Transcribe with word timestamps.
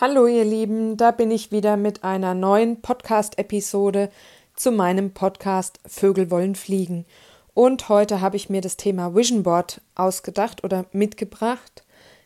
Hallo 0.00 0.28
ihr 0.28 0.44
Lieben, 0.44 0.96
da 0.96 1.10
bin 1.10 1.32
ich 1.32 1.50
wieder 1.50 1.76
mit 1.76 2.04
einer 2.04 2.32
neuen 2.32 2.80
Podcast-Episode 2.80 4.12
zu 4.54 4.70
meinem 4.70 5.10
Podcast 5.10 5.80
Vögel 5.86 6.30
wollen 6.30 6.54
fliegen. 6.54 7.04
Und 7.52 7.88
heute 7.88 8.20
habe 8.20 8.36
ich 8.36 8.48
mir 8.48 8.60
das 8.60 8.76
Thema 8.76 9.16
Vision 9.16 9.42
Board 9.42 9.80
ausgedacht 9.96 10.62
oder 10.62 10.84
mitgebracht, 10.92 11.82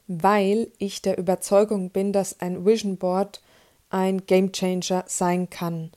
weil 0.07 0.71
ich 0.77 1.01
der 1.01 1.17
Überzeugung 1.17 1.89
bin, 1.89 2.13
dass 2.13 2.41
ein 2.41 2.67
Vision 2.67 2.99
Board 2.99 3.41
ein 3.89 4.27
Game 4.27 4.53
Changer 4.53 5.05
sein 5.07 5.49
kann. 5.49 5.93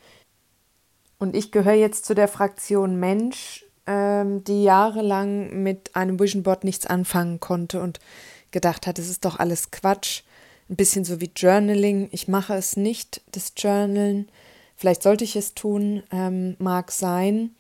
Und 1.20 1.36
ich 1.36 1.52
gehöre 1.52 1.74
jetzt 1.74 2.06
zu 2.06 2.16
der 2.16 2.30
Fraktion 2.30 3.02
Mensch, 3.02 3.66
ähm, 3.86 4.46
die 4.46 4.64
jahrelang 4.64 5.62
mit 5.62 5.94
einem 5.94 6.22
Vision 6.22 6.44
Board 6.44 6.64
nichts 6.64 6.86
anfangen 6.86 7.42
konnte 7.42 7.82
und 7.82 8.00
gedacht 8.52 8.88
hat, 8.88 8.98
es 8.98 9.10
ist 9.10 9.26
doch 9.26 9.40
alles 9.40 9.72
Quatsch 9.72 10.24
ein 10.70 10.76
bisschen 10.76 11.06
so 11.06 11.22
wie 11.22 11.32
Journaling. 11.36 12.10
Ich 12.12 12.28
mache 12.28 12.56
es 12.56 12.78
nicht, 12.78 13.22
das 13.32 13.54
Journalen. 13.58 14.30
Vielleicht 14.76 15.04
sollte 15.04 15.24
ich 15.24 15.36
es 15.36 15.54
tun, 15.54 16.04
ähm, 16.12 16.56
mag 16.60 16.92
sein. 16.92 17.56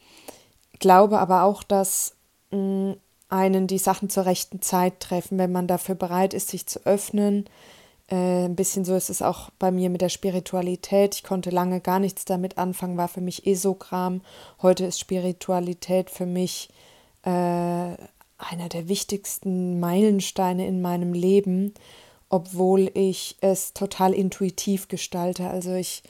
Glaube 0.80 1.20
aber 1.20 1.44
auch, 1.44 1.63
dass 1.63 2.16
mh, 2.52 2.57
mm, 2.57 2.95
einen 3.30 3.67
die 3.67 3.77
Sachen 3.80 4.09
zur 4.09 4.25
rechten 4.25 4.61
Zeit 4.61 4.99
treffen, 4.99 5.38
wenn 5.38 5.52
man 5.52 5.67
dafür 5.67 5.95
bereit 5.95 6.33
ist, 6.33 6.49
sich 6.49 6.67
zu 6.67 6.85
öffnen. 6.85 7.45
Äh, 8.07 8.45
ein 8.45 8.55
bisschen 8.55 8.85
so 8.85 8.95
ist 8.95 9.09
es 9.09 9.22
auch 9.22 9.49
bei 9.58 9.72
mir 9.72 9.89
mit 9.89 10.02
der 10.02 10.09
Spiritualität. 10.09 11.16
Ich 11.16 11.23
konnte 11.23 11.49
lange 11.49 11.81
gar 11.81 11.99
nichts 11.99 12.25
damit 12.25 12.58
anfangen, 12.58 12.97
war 12.97 13.08
für 13.08 13.22
mich 13.22 13.47
Esogramm. 13.47 14.22
Heute 14.61 14.85
ist 14.85 14.99
Spiritualität 14.99 16.09
für 16.09 16.25
mich 16.27 16.69
äh, 17.23 17.30
einer 17.30 18.69
der 18.72 18.88
wichtigsten 18.88 19.80
Meilensteine 19.80 20.67
in 20.67 20.81
meinem 20.81 21.13
Leben 21.13 21.73
obwohl 22.29 22.91
ich 22.93 23.38
es 23.41 23.73
total 23.73 24.13
intuitiv 24.13 24.88
gestalte. 24.88 25.49
Also 25.49 25.73
ich 25.73 26.03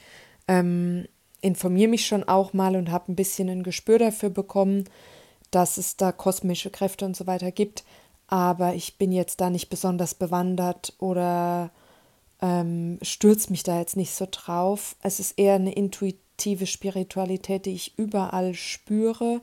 ähm, 0.48 1.06
informiere 1.40 1.88
mich 1.88 2.06
schon 2.06 2.24
auch 2.24 2.52
mal 2.52 2.76
und 2.76 2.90
habe 2.90 3.12
ein 3.12 3.16
bisschen 3.16 3.48
ein 3.48 3.62
Gespür 3.62 3.98
dafür 3.98 4.30
bekommen, 4.30 4.84
dass 5.50 5.76
es 5.76 5.96
da 5.96 6.12
kosmische 6.12 6.70
Kräfte 6.70 7.04
und 7.04 7.16
so 7.16 7.26
weiter 7.26 7.52
gibt. 7.52 7.84
Aber 8.28 8.74
ich 8.74 8.98
bin 8.98 9.12
jetzt 9.12 9.40
da 9.40 9.50
nicht 9.50 9.68
besonders 9.68 10.14
bewandert 10.14 10.94
oder 10.98 11.70
ähm, 12.40 12.98
stürze 13.02 13.50
mich 13.50 13.62
da 13.62 13.78
jetzt 13.78 13.96
nicht 13.96 14.12
so 14.14 14.26
drauf. 14.30 14.96
Es 15.02 15.20
ist 15.20 15.38
eher 15.38 15.54
eine 15.54 15.72
intuitive 15.72 16.66
Spiritualität, 16.66 17.66
die 17.66 17.74
ich 17.74 17.96
überall 17.98 18.54
spüre. 18.54 19.40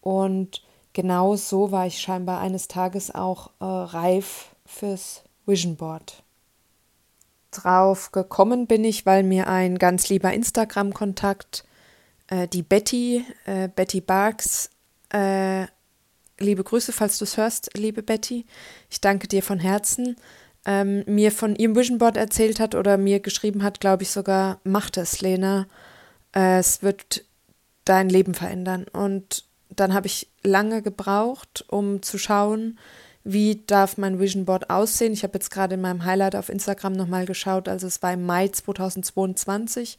Und 0.00 0.62
genau 0.94 1.36
so 1.36 1.70
war 1.70 1.86
ich 1.86 2.00
scheinbar 2.00 2.40
eines 2.40 2.68
Tages 2.68 3.14
auch 3.14 3.50
äh, 3.60 3.64
reif 3.64 4.54
fürs 4.64 5.22
Vision 5.46 5.76
Board. 5.76 6.22
Drauf 7.50 8.12
gekommen 8.12 8.66
bin 8.66 8.84
ich, 8.84 9.06
weil 9.06 9.22
mir 9.22 9.48
ein 9.48 9.78
ganz 9.78 10.08
lieber 10.08 10.32
Instagram-Kontakt, 10.32 11.64
äh, 12.28 12.48
die 12.48 12.62
Betty, 12.62 13.24
äh, 13.46 13.68
Betty 13.68 14.00
Barks, 14.00 14.70
äh, 15.12 15.66
liebe 16.38 16.64
Grüße, 16.64 16.92
falls 16.92 17.18
du 17.18 17.24
es 17.24 17.36
hörst, 17.36 17.70
liebe 17.76 18.02
Betty. 18.02 18.46
Ich 18.90 19.00
danke 19.00 19.28
dir 19.28 19.42
von 19.42 19.60
Herzen. 19.60 20.16
Ähm, 20.66 21.04
mir 21.06 21.30
von 21.30 21.54
ihrem 21.56 21.76
Vision 21.76 21.98
Board 21.98 22.16
erzählt 22.16 22.58
hat 22.58 22.74
oder 22.74 22.96
mir 22.96 23.20
geschrieben 23.20 23.62
hat, 23.62 23.80
glaube 23.80 24.02
ich 24.02 24.10
sogar, 24.10 24.60
mach 24.64 24.88
das, 24.90 25.20
Lena. 25.20 25.66
Äh, 26.34 26.58
es 26.58 26.82
wird 26.82 27.24
dein 27.84 28.08
Leben 28.08 28.34
verändern. 28.34 28.86
Und 28.92 29.44
dann 29.68 29.92
habe 29.92 30.06
ich 30.06 30.28
lange 30.42 30.82
gebraucht, 30.82 31.64
um 31.68 32.02
zu 32.02 32.18
schauen, 32.18 32.78
wie 33.24 33.62
darf 33.66 33.96
mein 33.96 34.20
Vision 34.20 34.44
Board 34.44 34.68
aussehen. 34.70 35.14
Ich 35.14 35.22
habe 35.22 35.34
jetzt 35.34 35.50
gerade 35.50 35.74
in 35.74 35.80
meinem 35.80 36.04
Highlight 36.04 36.36
auf 36.36 36.50
Instagram 36.50 36.92
nochmal 36.92 37.24
geschaut, 37.24 37.68
also 37.68 37.86
es 37.86 38.02
war 38.02 38.12
im 38.12 38.26
Mai 38.26 38.48
2022, 38.48 39.96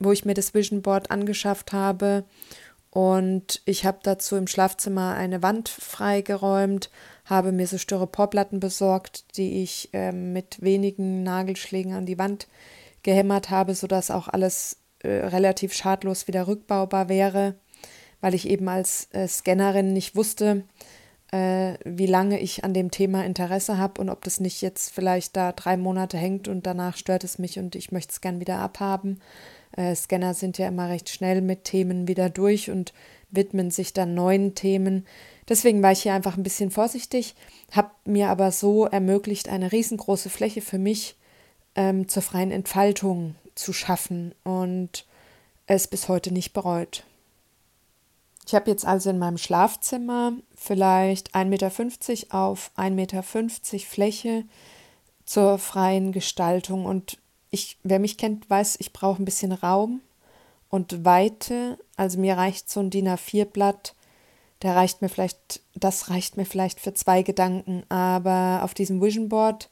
wo 0.00 0.12
ich 0.12 0.24
mir 0.24 0.34
das 0.34 0.54
Vision 0.54 0.82
Board 0.82 1.10
angeschafft 1.10 1.72
habe. 1.72 2.24
Und 2.90 3.60
ich 3.64 3.84
habe 3.84 3.98
dazu 4.02 4.36
im 4.36 4.46
Schlafzimmer 4.46 5.14
eine 5.14 5.42
Wand 5.42 5.68
freigeräumt, 5.68 6.90
habe 7.24 7.50
mir 7.52 7.66
so 7.66 7.76
Styroporplatten 7.76 8.60
besorgt, 8.60 9.36
die 9.36 9.62
ich 9.62 9.90
äh, 9.92 10.12
mit 10.12 10.62
wenigen 10.62 11.22
Nagelschlägen 11.22 11.92
an 11.92 12.06
die 12.06 12.18
Wand 12.18 12.46
gehämmert 13.02 13.50
habe, 13.50 13.74
sodass 13.74 14.12
auch 14.12 14.28
alles 14.28 14.78
äh, 15.00 15.08
relativ 15.08 15.74
schadlos 15.74 16.28
wieder 16.28 16.46
rückbaubar 16.46 17.08
wäre, 17.08 17.56
weil 18.20 18.34
ich 18.34 18.48
eben 18.48 18.68
als 18.68 19.08
äh, 19.10 19.26
Scannerin 19.26 19.92
nicht 19.92 20.14
wusste, 20.14 20.62
äh, 21.34 21.78
wie 21.84 22.06
lange 22.06 22.38
ich 22.38 22.62
an 22.62 22.74
dem 22.74 22.92
Thema 22.92 23.24
Interesse 23.24 23.76
habe 23.76 24.00
und 24.00 24.08
ob 24.08 24.22
das 24.22 24.38
nicht 24.38 24.62
jetzt 24.62 24.94
vielleicht 24.94 25.34
da 25.34 25.50
drei 25.50 25.76
Monate 25.76 26.16
hängt 26.16 26.46
und 26.46 26.64
danach 26.64 26.96
stört 26.96 27.24
es 27.24 27.40
mich 27.40 27.58
und 27.58 27.74
ich 27.74 27.90
möchte 27.90 28.12
es 28.12 28.20
gern 28.20 28.38
wieder 28.38 28.60
abhaben. 28.60 29.20
Äh, 29.76 29.96
Scanner 29.96 30.34
sind 30.34 30.58
ja 30.58 30.68
immer 30.68 30.88
recht 30.88 31.08
schnell 31.08 31.40
mit 31.40 31.64
Themen 31.64 32.06
wieder 32.06 32.30
durch 32.30 32.70
und 32.70 32.92
widmen 33.30 33.72
sich 33.72 33.92
dann 33.92 34.14
neuen 34.14 34.54
Themen. 34.54 35.06
Deswegen 35.48 35.82
war 35.82 35.90
ich 35.90 36.02
hier 36.02 36.14
einfach 36.14 36.36
ein 36.36 36.44
bisschen 36.44 36.70
vorsichtig, 36.70 37.34
habe 37.72 37.90
mir 38.04 38.28
aber 38.28 38.52
so 38.52 38.86
ermöglicht, 38.86 39.48
eine 39.48 39.72
riesengroße 39.72 40.30
Fläche 40.30 40.60
für 40.60 40.78
mich 40.78 41.16
ähm, 41.74 42.06
zur 42.06 42.22
freien 42.22 42.52
Entfaltung 42.52 43.34
zu 43.56 43.72
schaffen 43.72 44.36
und 44.44 45.04
es 45.66 45.88
bis 45.88 46.06
heute 46.08 46.32
nicht 46.32 46.52
bereut. 46.52 47.02
Ich 48.46 48.54
habe 48.54 48.70
jetzt 48.70 48.84
also 48.84 49.10
in 49.10 49.18
meinem 49.18 49.38
Schlafzimmer 49.38 50.32
vielleicht 50.54 51.34
1,50 51.34 51.44
Meter 51.46 51.70
auf 52.30 52.70
1,50 52.76 52.90
Meter 52.90 53.22
Fläche 53.22 54.44
zur 55.24 55.58
freien 55.58 56.12
Gestaltung. 56.12 56.84
Und 56.84 57.18
ich, 57.50 57.78
wer 57.82 57.98
mich 57.98 58.18
kennt, 58.18 58.48
weiß, 58.50 58.76
ich 58.80 58.92
brauche 58.92 59.22
ein 59.22 59.24
bisschen 59.24 59.52
Raum 59.52 60.00
und 60.68 61.04
Weite. 61.04 61.78
Also 61.96 62.18
mir 62.18 62.36
reicht 62.36 62.68
so 62.68 62.80
ein 62.80 62.90
DIN 62.90 63.08
A4-Blatt, 63.08 63.94
der 64.62 64.76
reicht 64.76 65.02
mir 65.02 65.08
vielleicht, 65.08 65.60
das 65.74 66.10
reicht 66.10 66.36
mir 66.36 66.44
vielleicht 66.44 66.80
für 66.80 66.92
zwei 66.92 67.22
Gedanken. 67.22 67.84
Aber 67.88 68.60
auf 68.62 68.74
diesem 68.74 69.00
Vision 69.00 69.30
Board, 69.30 69.70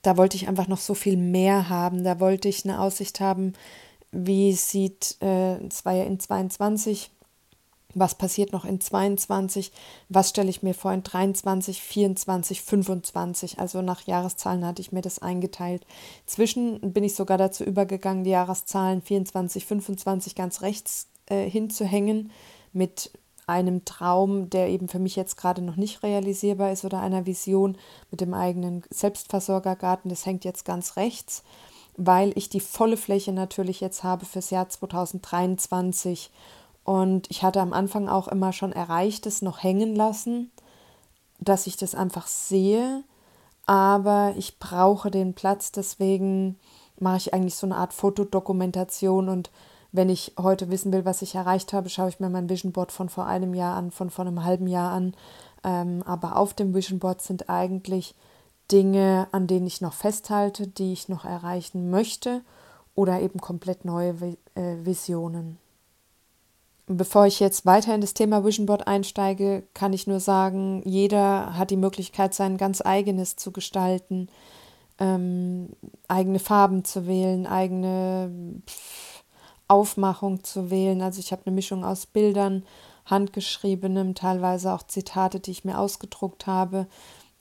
da 0.00 0.16
wollte 0.16 0.36
ich 0.36 0.48
einfach 0.48 0.68
noch 0.68 0.78
so 0.78 0.94
viel 0.94 1.16
mehr 1.16 1.68
haben. 1.68 2.04
Da 2.04 2.18
wollte 2.20 2.48
ich 2.48 2.64
eine 2.64 2.80
Aussicht 2.80 3.20
haben, 3.20 3.52
wie 4.10 4.52
sieht, 4.52 5.16
äh, 5.20 5.56
es 5.66 5.82
ja 5.84 6.04
in 6.04 6.20
22, 6.20 7.10
was 7.94 8.14
passiert 8.14 8.52
noch 8.52 8.64
in 8.64 8.80
22, 8.80 9.72
was 10.08 10.30
stelle 10.30 10.50
ich 10.50 10.62
mir 10.62 10.74
vor 10.74 10.92
in 10.92 11.02
23, 11.02 11.80
24, 11.80 12.62
25. 12.62 13.58
Also 13.58 13.82
nach 13.82 14.02
Jahreszahlen 14.02 14.64
hatte 14.66 14.82
ich 14.82 14.92
mir 14.92 15.02
das 15.02 15.20
eingeteilt. 15.20 15.86
Zwischen 16.26 16.92
bin 16.92 17.04
ich 17.04 17.14
sogar 17.14 17.38
dazu 17.38 17.64
übergegangen, 17.64 18.24
die 18.24 18.30
Jahreszahlen 18.30 19.02
24, 19.02 19.64
25 19.64 20.34
ganz 20.34 20.62
rechts 20.62 21.08
äh, 21.26 21.48
hinzuhängen 21.48 22.30
mit 22.72 23.10
einem 23.46 23.84
Traum, 23.84 24.48
der 24.50 24.68
eben 24.68 24.88
für 24.88 24.98
mich 24.98 25.16
jetzt 25.16 25.36
gerade 25.36 25.62
noch 25.62 25.76
nicht 25.76 26.02
realisierbar 26.02 26.72
ist 26.72 26.84
oder 26.84 27.00
einer 27.00 27.26
Vision 27.26 27.76
mit 28.10 28.20
dem 28.20 28.34
eigenen 28.34 28.82
Selbstversorgergarten. 28.90 30.08
Das 30.08 30.26
hängt 30.26 30.44
jetzt 30.44 30.64
ganz 30.64 30.96
rechts, 30.96 31.42
weil 31.96 32.32
ich 32.36 32.48
die 32.48 32.60
volle 32.60 32.96
Fläche 32.96 33.32
natürlich 33.32 33.80
jetzt 33.80 34.02
habe 34.02 34.24
fürs 34.24 34.50
Jahr 34.50 34.68
2023 34.68 36.30
und 36.84 37.30
ich 37.30 37.42
hatte 37.42 37.60
am 37.60 37.72
Anfang 37.72 38.08
auch 38.08 38.28
immer 38.28 38.52
schon 38.52 38.72
Erreichtes 38.72 39.42
noch 39.42 39.62
hängen 39.62 39.96
lassen, 39.96 40.50
dass 41.40 41.66
ich 41.66 41.76
das 41.76 41.94
einfach 41.94 42.26
sehe. 42.26 43.02
Aber 43.66 44.34
ich 44.36 44.58
brauche 44.58 45.10
den 45.10 45.32
Platz, 45.32 45.72
deswegen 45.72 46.58
mache 46.98 47.16
ich 47.16 47.34
eigentlich 47.34 47.56
so 47.56 47.66
eine 47.66 47.76
Art 47.76 47.94
Fotodokumentation. 47.94 49.30
Und 49.30 49.50
wenn 49.92 50.10
ich 50.10 50.34
heute 50.38 50.70
wissen 50.70 50.92
will, 50.92 51.06
was 51.06 51.22
ich 51.22 51.34
erreicht 51.34 51.72
habe, 51.72 51.88
schaue 51.88 52.10
ich 52.10 52.20
mir 52.20 52.28
mein 52.28 52.50
Vision 52.50 52.72
Board 52.72 52.92
von 52.92 53.08
vor 53.08 53.26
einem 53.26 53.54
Jahr 53.54 53.76
an, 53.76 53.90
von 53.90 54.10
vor 54.10 54.26
einem 54.26 54.44
halben 54.44 54.66
Jahr 54.66 54.92
an. 54.92 55.14
Ähm, 55.64 56.02
aber 56.04 56.36
auf 56.36 56.52
dem 56.52 56.74
Vision 56.74 56.98
Board 56.98 57.22
sind 57.22 57.48
eigentlich 57.48 58.14
Dinge, 58.70 59.28
an 59.32 59.46
denen 59.46 59.66
ich 59.66 59.80
noch 59.80 59.94
festhalte, 59.94 60.66
die 60.66 60.92
ich 60.92 61.08
noch 61.08 61.24
erreichen 61.24 61.90
möchte 61.90 62.42
oder 62.94 63.20
eben 63.20 63.40
komplett 63.40 63.86
neue 63.86 64.14
äh, 64.54 64.76
Visionen. 64.84 65.58
Bevor 66.86 67.26
ich 67.26 67.40
jetzt 67.40 67.64
weiter 67.64 67.94
in 67.94 68.02
das 68.02 68.12
Thema 68.12 68.44
Vision 68.44 68.66
Board 68.66 68.86
einsteige, 68.86 69.62
kann 69.72 69.94
ich 69.94 70.06
nur 70.06 70.20
sagen, 70.20 70.82
jeder 70.84 71.56
hat 71.56 71.70
die 71.70 71.78
Möglichkeit, 71.78 72.34
sein 72.34 72.58
ganz 72.58 72.82
eigenes 72.82 73.36
zu 73.36 73.52
gestalten, 73.52 74.28
ähm, 74.98 75.70
eigene 76.08 76.38
Farben 76.38 76.84
zu 76.84 77.06
wählen, 77.06 77.46
eigene 77.46 78.62
Aufmachung 79.66 80.44
zu 80.44 80.70
wählen. 80.70 81.00
Also 81.00 81.20
ich 81.20 81.32
habe 81.32 81.42
eine 81.46 81.54
Mischung 81.54 81.84
aus 81.86 82.04
Bildern, 82.04 82.64
handgeschriebenem, 83.06 84.14
teilweise 84.14 84.72
auch 84.72 84.82
Zitate, 84.82 85.40
die 85.40 85.52
ich 85.52 85.64
mir 85.64 85.78
ausgedruckt 85.78 86.46
habe. 86.46 86.86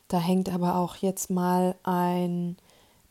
Da 0.08 0.20
hängt 0.20 0.54
aber 0.54 0.78
auch 0.78 0.96
jetzt 0.98 1.30
mal 1.30 1.76
ein 1.84 2.56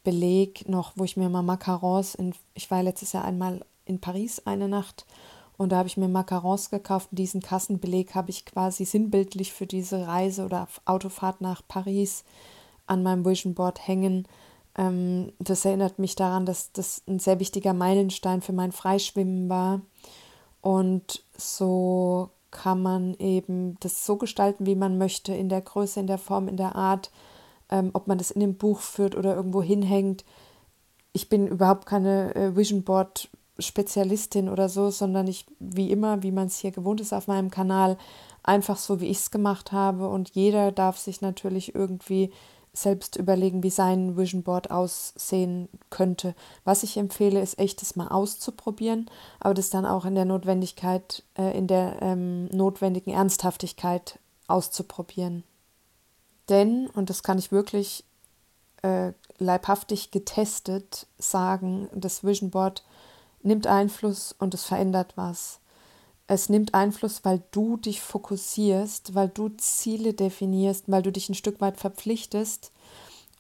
Beleg 0.03 0.67
noch, 0.67 0.93
wo 0.97 1.05
ich 1.05 1.19
mir 1.19 1.29
mal 1.29 1.43
Macarons 1.43 2.15
in, 2.15 2.35
ich 2.55 2.71
war 2.71 2.83
letztes 2.83 3.13
Jahr 3.13 3.25
einmal 3.25 3.65
in 3.85 4.01
Paris 4.01 4.41
eine 4.47 4.69
Nacht 4.69 5.05
und 5.63 5.71
da 5.71 5.79
habe 5.79 5.89
ich 5.89 5.97
mir 5.97 6.09
Macarons 6.09 6.71
gekauft 6.71 7.09
und 7.11 7.19
diesen 7.19 7.41
Kassenbeleg 7.41 8.15
habe 8.15 8.31
ich 8.31 8.45
quasi 8.45 8.85
sinnbildlich 8.85 9.53
für 9.53 9.67
diese 9.67 10.07
Reise 10.07 10.45
oder 10.45 10.69
Autofahrt 10.85 11.41
nach 11.41 11.63
Paris 11.67 12.25
an 12.87 13.03
meinem 13.03 13.25
Vision 13.25 13.55
Board 13.55 13.87
hängen. 13.87 14.27
Ähm, 14.77 15.33
das 15.39 15.65
erinnert 15.65 15.99
mich 15.99 16.17
daran, 16.17 16.47
dass 16.47 16.73
das 16.73 17.03
ein 17.07 17.19
sehr 17.19 17.39
wichtiger 17.41 17.75
Meilenstein 17.75 18.43
für 18.43 18.53
mein 18.53 18.73
Freischwimmen 18.73 19.49
war. 19.49 19.81
Und 20.61 21.25
so 21.37 22.31
kann 22.51 22.83
man 22.83 23.15
eben 23.15 23.77
das 23.81 24.05
so 24.05 24.17
gestalten, 24.17 24.67
wie 24.67 24.77
man 24.77 24.99
möchte, 24.99 25.35
in 25.35 25.49
der 25.49 25.61
Größe, 25.61 26.01
in 26.01 26.07
der 26.07 26.19
Form, 26.19 26.49
in 26.49 26.57
der 26.57 26.77
Art, 26.77 27.11
ähm, 27.71 27.91
ob 27.95 28.07
man 28.09 28.19
das 28.19 28.31
in 28.31 28.41
dem 28.41 28.57
Buch 28.57 28.81
führt 28.81 29.17
oder 29.17 29.35
irgendwo 29.35 29.63
hinhängt. 29.63 30.25
Ich 31.13 31.29
bin 31.29 31.47
überhaupt 31.47 31.87
keine 31.87 32.35
äh, 32.35 32.57
Vision 32.57 32.83
Board 32.83 33.31
Spezialistin 33.63 34.49
oder 34.49 34.69
so, 34.69 34.91
sondern 34.91 35.27
ich, 35.27 35.47
wie 35.59 35.91
immer, 35.91 36.23
wie 36.23 36.33
man 36.33 36.47
es 36.47 36.59
hier 36.59 36.71
gewohnt 36.71 37.01
ist 37.01 37.13
auf 37.13 37.27
meinem 37.27 37.51
Kanal, 37.51 37.97
einfach 38.43 38.77
so, 38.77 39.01
wie 39.01 39.09
ich 39.09 39.19
es 39.19 39.31
gemacht 39.31 39.73
habe. 39.73 40.09
Und 40.09 40.31
jeder 40.31 40.73
darf 40.73 40.99
sich 40.99 41.21
natürlich 41.21 41.75
irgendwie 41.75 42.33
selbst 42.75 43.17
überlegen, 43.17 43.63
wie 43.63 43.71
sein 43.71 44.17
Vision 44.17 44.43
Board 44.43 44.71
aussehen 44.71 45.69
könnte. 45.91 46.35
Was 46.65 46.83
ich 46.83 46.97
empfehle, 46.97 47.41
ist 47.41 47.59
echt, 47.59 47.83
das 47.83 47.97
mal 47.97 48.09
auszuprobieren, 48.09 49.11
aber 49.41 49.55
das 49.55 49.69
dann 49.69 49.85
auch 49.85 50.07
in 50.07 50.15
der 50.15 50.25
Notwendigkeit, 50.25 51.23
äh, 51.37 51.57
in 51.57 51.67
der 51.67 52.01
ähm, 52.01 52.47
notwendigen 52.47 53.13
Ernsthaftigkeit 53.13 54.19
auszuprobieren. 54.47 55.45
Denn, 56.49 56.89
und 56.89 57.11
das 57.11 57.23
kann 57.23 57.39
ich 57.39 57.53
wirklich 57.53 58.05
äh, 58.83 59.13
leibhaftig 59.39 60.11
getestet 60.11 61.07
sagen, 61.19 61.89
das 61.95 62.25
Vision 62.25 62.51
Board 62.51 62.85
nimmt 63.45 63.67
Einfluss 63.67 64.35
und 64.39 64.55
es 64.55 64.65
verändert 64.65 65.13
was. 65.17 65.61
Es 66.27 66.49
nimmt 66.49 66.75
Einfluss, 66.75 67.25
weil 67.25 67.43
du 67.51 67.77
dich 67.77 68.01
fokussierst, 68.01 69.15
weil 69.15 69.29
du 69.29 69.51
Ziele 69.51 70.15
definierst, 70.15 70.85
weil 70.87 71.03
du 71.03 71.13
dich 71.13 71.29
ein 71.29 71.35
Stück 71.35 71.61
weit 71.61 71.79
verpflichtest. 71.79 72.73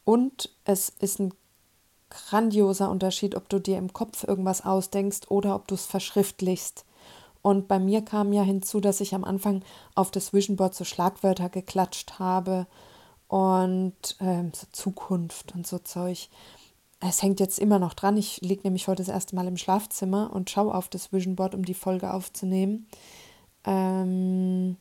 Und 0.04 0.50
es 0.64 0.88
ist 0.88 1.20
ein 1.20 1.32
grandioser 2.10 2.90
Unterschied, 2.90 3.34
ob 3.34 3.48
du 3.48 3.58
dir 3.58 3.78
im 3.78 3.92
Kopf 3.92 4.24
irgendwas 4.24 4.64
ausdenkst 4.64 5.30
oder 5.30 5.54
ob 5.54 5.68
du 5.68 5.74
es 5.74 5.86
verschriftlichst. 5.86 6.84
Und 7.40 7.66
bei 7.66 7.78
mir 7.78 8.02
kam 8.02 8.32
ja 8.32 8.42
hinzu, 8.42 8.80
dass 8.80 9.00
ich 9.00 9.14
am 9.14 9.24
Anfang 9.24 9.62
auf 9.94 10.10
das 10.10 10.32
Vision 10.32 10.56
Board 10.56 10.74
so 10.74 10.84
Schlagwörter 10.84 11.48
geklatscht 11.48 12.18
habe 12.18 12.66
und 13.26 14.16
ähm, 14.20 14.52
so 14.54 14.66
Zukunft 14.70 15.54
und 15.54 15.66
so 15.66 15.78
Zeug 15.78 16.28
es 17.08 17.22
hängt 17.22 17.40
jetzt 17.40 17.58
immer 17.58 17.78
noch 17.78 17.94
dran. 17.94 18.16
Ich 18.16 18.40
liege 18.40 18.62
nämlich 18.64 18.88
heute 18.88 19.02
das 19.02 19.12
erste 19.12 19.34
Mal 19.34 19.46
im 19.48 19.56
Schlafzimmer 19.56 20.30
und 20.32 20.50
schaue 20.50 20.74
auf 20.74 20.88
das 20.88 21.12
Vision 21.12 21.36
Board, 21.36 21.54
um 21.54 21.64
die 21.64 21.74
Folge 21.74 22.12
aufzunehmen. 22.12 22.86
Ähm, 23.64 24.76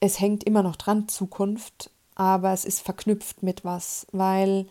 es 0.00 0.20
hängt 0.20 0.44
immer 0.44 0.62
noch 0.62 0.76
dran, 0.76 1.08
Zukunft, 1.08 1.90
aber 2.14 2.52
es 2.52 2.64
ist 2.64 2.80
verknüpft 2.80 3.42
mit 3.42 3.64
was, 3.64 4.06
weil 4.12 4.66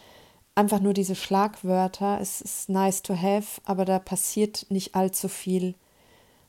einfach 0.55 0.79
nur 0.79 0.93
diese 0.93 1.15
Schlagwörter, 1.15 2.19
es 2.21 2.41
ist 2.41 2.69
nice 2.69 3.01
to 3.01 3.15
have, 3.15 3.61
aber 3.65 3.85
da 3.85 3.99
passiert 3.99 4.67
nicht 4.69 4.95
allzu 4.95 5.29
viel. 5.29 5.75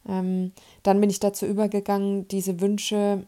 Ähm, 0.06 0.52
dann 0.82 1.00
bin 1.00 1.10
ich 1.10 1.20
dazu 1.20 1.46
übergegangen, 1.46 2.28
diese 2.28 2.60
Wünsche 2.60 3.26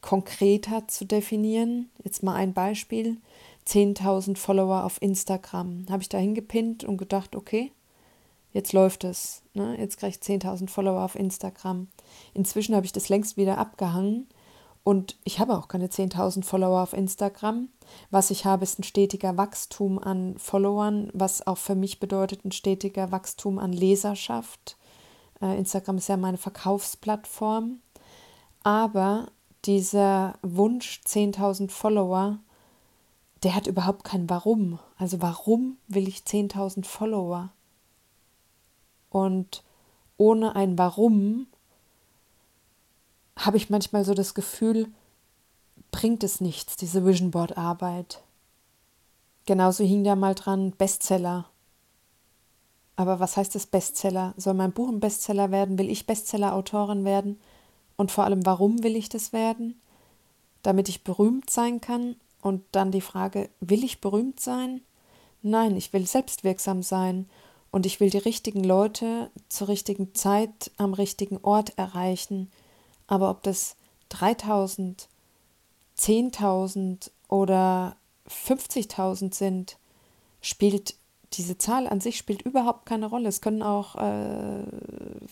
konkreter 0.00 0.88
zu 0.88 1.04
definieren. 1.04 1.88
Jetzt 2.04 2.22
mal 2.22 2.34
ein 2.34 2.52
Beispiel. 2.52 3.18
10.000 3.66 4.36
Follower 4.36 4.84
auf 4.84 5.00
Instagram. 5.00 5.86
Habe 5.90 6.02
ich 6.02 6.08
da 6.08 6.18
hingepinnt 6.18 6.84
und 6.84 6.96
gedacht, 6.96 7.36
okay, 7.36 7.72
jetzt 8.52 8.72
läuft 8.72 9.04
es. 9.04 9.42
Ne? 9.54 9.78
Jetzt 9.78 9.98
kriege 9.98 10.10
ich 10.10 10.16
10.000 10.16 10.68
Follower 10.68 11.02
auf 11.02 11.14
Instagram. 11.14 11.88
Inzwischen 12.34 12.74
habe 12.74 12.86
ich 12.86 12.92
das 12.92 13.08
längst 13.08 13.36
wieder 13.36 13.58
abgehangen 13.58 14.26
und 14.84 15.16
ich 15.24 15.38
habe 15.38 15.56
auch 15.56 15.68
keine 15.68 15.86
10.000 15.86 16.44
Follower 16.44 16.82
auf 16.82 16.92
Instagram. 16.92 17.68
Was 18.10 18.30
ich 18.30 18.44
habe, 18.44 18.64
ist 18.64 18.78
ein 18.78 18.84
stetiger 18.84 19.36
Wachstum 19.36 19.98
an 19.98 20.36
Followern, 20.38 21.10
was 21.12 21.46
auch 21.46 21.58
für 21.58 21.76
mich 21.76 22.00
bedeutet 22.00 22.44
ein 22.44 22.52
stetiger 22.52 23.12
Wachstum 23.12 23.58
an 23.58 23.72
Leserschaft. 23.72 24.76
Äh, 25.40 25.56
Instagram 25.56 25.98
ist 25.98 26.08
ja 26.08 26.16
meine 26.16 26.38
Verkaufsplattform. 26.38 27.80
Aber 28.64 29.28
dieser 29.64 30.34
Wunsch, 30.42 31.00
10.000 31.06 31.70
Follower, 31.70 32.38
der 33.42 33.54
hat 33.54 33.66
überhaupt 33.66 34.04
kein 34.04 34.30
Warum. 34.30 34.78
Also 34.96 35.20
warum 35.20 35.76
will 35.88 36.06
ich 36.08 36.18
10.000 36.18 36.84
Follower? 36.84 37.50
Und 39.10 39.62
ohne 40.16 40.54
ein 40.54 40.78
Warum 40.78 41.46
habe 43.36 43.56
ich 43.56 43.70
manchmal 43.70 44.04
so 44.04 44.14
das 44.14 44.34
Gefühl, 44.34 44.88
bringt 45.90 46.22
es 46.22 46.40
nichts, 46.40 46.76
diese 46.76 47.04
Vision 47.04 47.30
Board 47.30 47.56
Arbeit. 47.56 48.22
Genauso 49.46 49.84
hing 49.84 50.04
da 50.04 50.14
mal 50.14 50.34
dran 50.34 50.70
Bestseller. 50.72 51.46
Aber 52.94 53.20
was 53.20 53.36
heißt 53.36 53.54
das 53.54 53.66
Bestseller? 53.66 54.34
Soll 54.36 54.54
mein 54.54 54.72
Buch 54.72 54.88
ein 54.88 55.00
Bestseller 55.00 55.50
werden? 55.50 55.78
Will 55.78 55.90
ich 55.90 56.06
Bestseller-Autorin 56.06 57.04
werden? 57.04 57.40
Und 57.96 58.12
vor 58.12 58.24
allem, 58.24 58.46
warum 58.46 58.82
will 58.82 58.96
ich 58.96 59.08
das 59.08 59.32
werden? 59.32 59.80
Damit 60.62 60.88
ich 60.88 61.02
berühmt 61.02 61.50
sein 61.50 61.80
kann 61.80 62.16
und 62.42 62.62
dann 62.72 62.90
die 62.90 63.00
Frage, 63.00 63.48
will 63.60 63.84
ich 63.84 64.02
berühmt 64.02 64.40
sein? 64.40 64.82
Nein, 65.40 65.76
ich 65.76 65.92
will 65.92 66.06
selbstwirksam 66.06 66.82
sein 66.82 67.26
und 67.70 67.86
ich 67.86 68.00
will 68.00 68.10
die 68.10 68.18
richtigen 68.18 68.62
Leute 68.62 69.30
zur 69.48 69.68
richtigen 69.68 70.14
Zeit 70.14 70.70
am 70.76 70.92
richtigen 70.92 71.38
Ort 71.38 71.78
erreichen. 71.78 72.50
Aber 73.06 73.30
ob 73.30 73.42
das 73.42 73.76
3000, 74.10 75.08
10.000 75.98 77.10
oder 77.28 77.96
50.000 78.28 79.34
sind, 79.34 79.78
spielt 80.40 80.96
diese 81.34 81.56
Zahl 81.56 81.86
an 81.86 82.00
sich 82.00 82.18
spielt 82.18 82.42
überhaupt 82.42 82.86
keine 82.86 83.06
Rolle. 83.06 83.28
Es 83.28 83.40
können 83.40 83.62
auch 83.62 83.96
äh, 83.96 84.64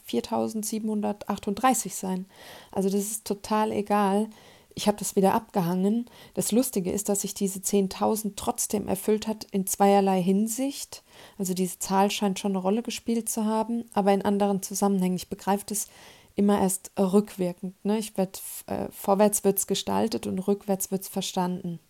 4738 0.07 1.95
sein. 1.95 2.27
Also 2.73 2.89
das 2.89 3.03
ist 3.03 3.27
total 3.27 3.71
egal. 3.73 4.29
Ich 4.75 4.87
habe 4.87 4.99
das 4.99 5.17
wieder 5.17 5.35
abgehangen. 5.35 6.07
Das 6.35 6.53
Lustige 6.53 6.91
ist, 6.91 7.09
dass 7.09 7.23
sich 7.23 7.35
diese 7.35 7.61
10.000 7.61 8.33
trotzdem 8.37 8.89
erfüllt 8.89 9.27
hat 9.27 9.45
in 9.51 9.67
zweierlei 9.67 10.23
Hinsicht. 10.23 11.03
Also 11.39 11.55
diese 11.55 11.79
Zahl 11.79 12.11
scheint 12.11 12.39
schon 12.39 12.53
eine 12.53 12.59
Rolle 12.59 12.83
gespielt 12.83 13.29
zu 13.29 13.45
haben, 13.45 13.85
aber 13.95 14.13
in 14.13 14.23
anderen 14.23 14.63
Zusammenhängen. 14.63 15.17
Ich 15.17 15.29
begreife 15.29 15.65
das 15.67 15.87
immer 16.35 16.61
erst 16.61 16.93
rückwirkend. 16.99 17.75
Ne? 17.85 17.99
Ich 17.99 18.17
werd, 18.17 18.41
äh, 18.67 18.89
vorwärts 18.91 19.45
wird 19.45 19.59
es 19.59 19.67
gestaltet 19.67 20.27
und 20.27 20.39
rückwärts 20.39 20.91
wird 20.91 21.03
es 21.03 21.09
verstanden. 21.09 21.81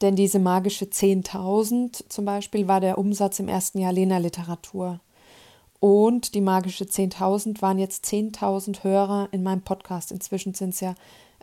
Denn 0.00 0.16
diese 0.16 0.38
magische 0.38 0.86
10.000 0.86 2.08
zum 2.08 2.24
Beispiel 2.24 2.68
war 2.68 2.80
der 2.80 2.98
Umsatz 2.98 3.38
im 3.38 3.48
ersten 3.48 3.78
Jahr 3.78 3.92
Lena 3.92 4.18
Literatur. 4.18 5.00
Und 5.80 6.34
die 6.34 6.40
magische 6.40 6.84
10.000 6.84 7.62
waren 7.62 7.78
jetzt 7.78 8.04
10.000 8.06 8.84
Hörer 8.84 9.28
in 9.32 9.42
meinem 9.42 9.62
Podcast. 9.62 10.12
Inzwischen 10.12 10.54
sind 10.54 10.70
es 10.70 10.80
ja 10.80 10.94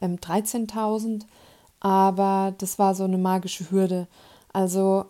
ähm, 0.02 0.18
13.000, 0.18 1.24
aber 1.80 2.54
das 2.58 2.80
war 2.80 2.96
so 2.96 3.04
eine 3.04 3.18
magische 3.18 3.72
Hürde. 3.72 4.08
Also 4.54 5.06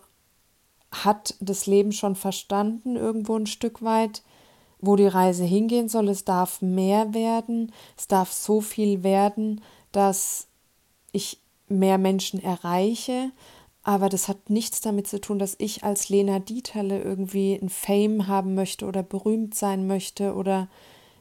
hat 0.90 1.34
das 1.40 1.66
Leben 1.66 1.92
schon 1.92 2.14
verstanden, 2.14 2.96
irgendwo 2.96 3.36
ein 3.36 3.46
Stück 3.46 3.82
weit, 3.82 4.22
wo 4.80 4.96
die 4.96 5.06
Reise 5.06 5.44
hingehen 5.44 5.88
soll. 5.88 6.08
Es 6.08 6.24
darf 6.24 6.60
mehr 6.60 7.14
werden, 7.14 7.72
es 7.96 8.08
darf 8.08 8.32
so 8.32 8.60
viel 8.60 9.02
werden, 9.02 9.62
dass 9.92 10.48
ich 11.12 11.38
mehr 11.68 11.98
Menschen 11.98 12.42
erreiche. 12.42 13.30
Aber 13.84 14.08
das 14.08 14.28
hat 14.28 14.48
nichts 14.48 14.80
damit 14.80 15.08
zu 15.08 15.20
tun, 15.20 15.38
dass 15.38 15.56
ich 15.58 15.82
als 15.82 16.08
Lena 16.08 16.38
Dieterle 16.38 17.02
irgendwie 17.02 17.58
ein 17.60 17.68
Fame 17.68 18.28
haben 18.28 18.54
möchte 18.54 18.86
oder 18.86 19.02
berühmt 19.02 19.54
sein 19.54 19.86
möchte 19.86 20.34
oder 20.34 20.68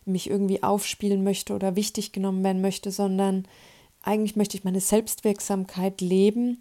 mich 0.05 0.29
irgendwie 0.29 0.63
aufspielen 0.63 1.23
möchte 1.23 1.53
oder 1.53 1.75
wichtig 1.75 2.11
genommen 2.11 2.43
werden 2.43 2.61
möchte, 2.61 2.91
sondern 2.91 3.47
eigentlich 4.03 4.35
möchte 4.35 4.57
ich 4.57 4.63
meine 4.63 4.81
Selbstwirksamkeit 4.81 6.01
leben 6.01 6.59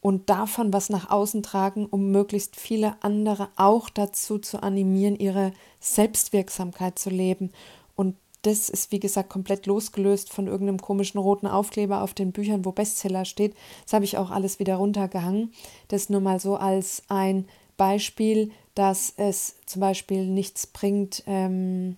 und 0.00 0.30
davon 0.30 0.72
was 0.72 0.90
nach 0.90 1.10
außen 1.10 1.42
tragen, 1.42 1.86
um 1.86 2.10
möglichst 2.10 2.56
viele 2.56 2.96
andere 3.02 3.48
auch 3.56 3.90
dazu 3.90 4.38
zu 4.38 4.62
animieren, 4.62 5.18
ihre 5.18 5.52
Selbstwirksamkeit 5.80 6.98
zu 6.98 7.10
leben. 7.10 7.50
Und 7.96 8.16
das 8.42 8.68
ist, 8.68 8.92
wie 8.92 9.00
gesagt, 9.00 9.28
komplett 9.28 9.66
losgelöst 9.66 10.32
von 10.32 10.46
irgendeinem 10.46 10.80
komischen 10.80 11.18
roten 11.18 11.48
Aufkleber 11.48 12.02
auf 12.02 12.14
den 12.14 12.32
Büchern, 12.32 12.64
wo 12.64 12.72
Bestseller 12.72 13.24
steht. 13.24 13.54
Das 13.84 13.92
habe 13.92 14.04
ich 14.04 14.16
auch 14.16 14.30
alles 14.30 14.60
wieder 14.60 14.76
runtergehangen. 14.76 15.52
Das 15.88 16.08
nur 16.08 16.20
mal 16.20 16.38
so 16.38 16.56
als 16.56 17.02
ein 17.08 17.46
Beispiel, 17.76 18.52
dass 18.74 19.12
es 19.16 19.56
zum 19.66 19.80
Beispiel 19.80 20.26
nichts 20.26 20.66
bringt, 20.66 21.24
ähm, 21.26 21.96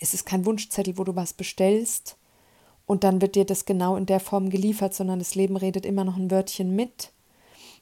es 0.00 0.14
ist 0.14 0.24
kein 0.24 0.44
Wunschzettel, 0.44 0.98
wo 0.98 1.04
du 1.04 1.16
was 1.16 1.32
bestellst 1.32 2.16
und 2.86 3.04
dann 3.04 3.20
wird 3.20 3.34
dir 3.34 3.44
das 3.44 3.64
genau 3.64 3.96
in 3.96 4.06
der 4.06 4.20
Form 4.20 4.50
geliefert, 4.50 4.94
sondern 4.94 5.18
das 5.18 5.34
Leben 5.34 5.56
redet 5.56 5.86
immer 5.86 6.04
noch 6.04 6.16
ein 6.16 6.30
Wörtchen 6.30 6.74
mit. 6.74 7.12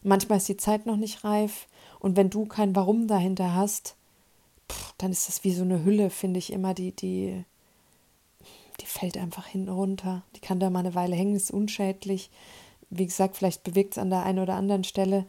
Manchmal 0.02 0.38
ist 0.38 0.48
die 0.48 0.56
Zeit 0.56 0.86
noch 0.86 0.96
nicht 0.96 1.24
reif 1.24 1.66
und 2.00 2.16
wenn 2.16 2.30
du 2.30 2.46
kein 2.46 2.74
Warum 2.76 3.06
dahinter 3.06 3.54
hast, 3.54 3.96
pff, 4.70 4.94
dann 4.98 5.12
ist 5.12 5.28
das 5.28 5.44
wie 5.44 5.52
so 5.52 5.62
eine 5.62 5.84
Hülle, 5.84 6.10
finde 6.10 6.38
ich 6.38 6.52
immer, 6.52 6.74
die, 6.74 6.92
die, 6.92 7.44
die 8.80 8.86
fällt 8.86 9.16
einfach 9.16 9.46
hinten 9.46 9.70
runter. 9.70 10.22
Die 10.36 10.40
kann 10.40 10.60
da 10.60 10.70
mal 10.70 10.80
eine 10.80 10.94
Weile 10.94 11.16
hängen, 11.16 11.36
ist 11.36 11.50
unschädlich. 11.50 12.30
Wie 12.90 13.06
gesagt, 13.06 13.36
vielleicht 13.36 13.62
bewegt 13.64 13.92
es 13.92 13.98
an 13.98 14.10
der 14.10 14.24
einen 14.24 14.40
oder 14.40 14.54
anderen 14.54 14.84
Stelle, 14.84 15.26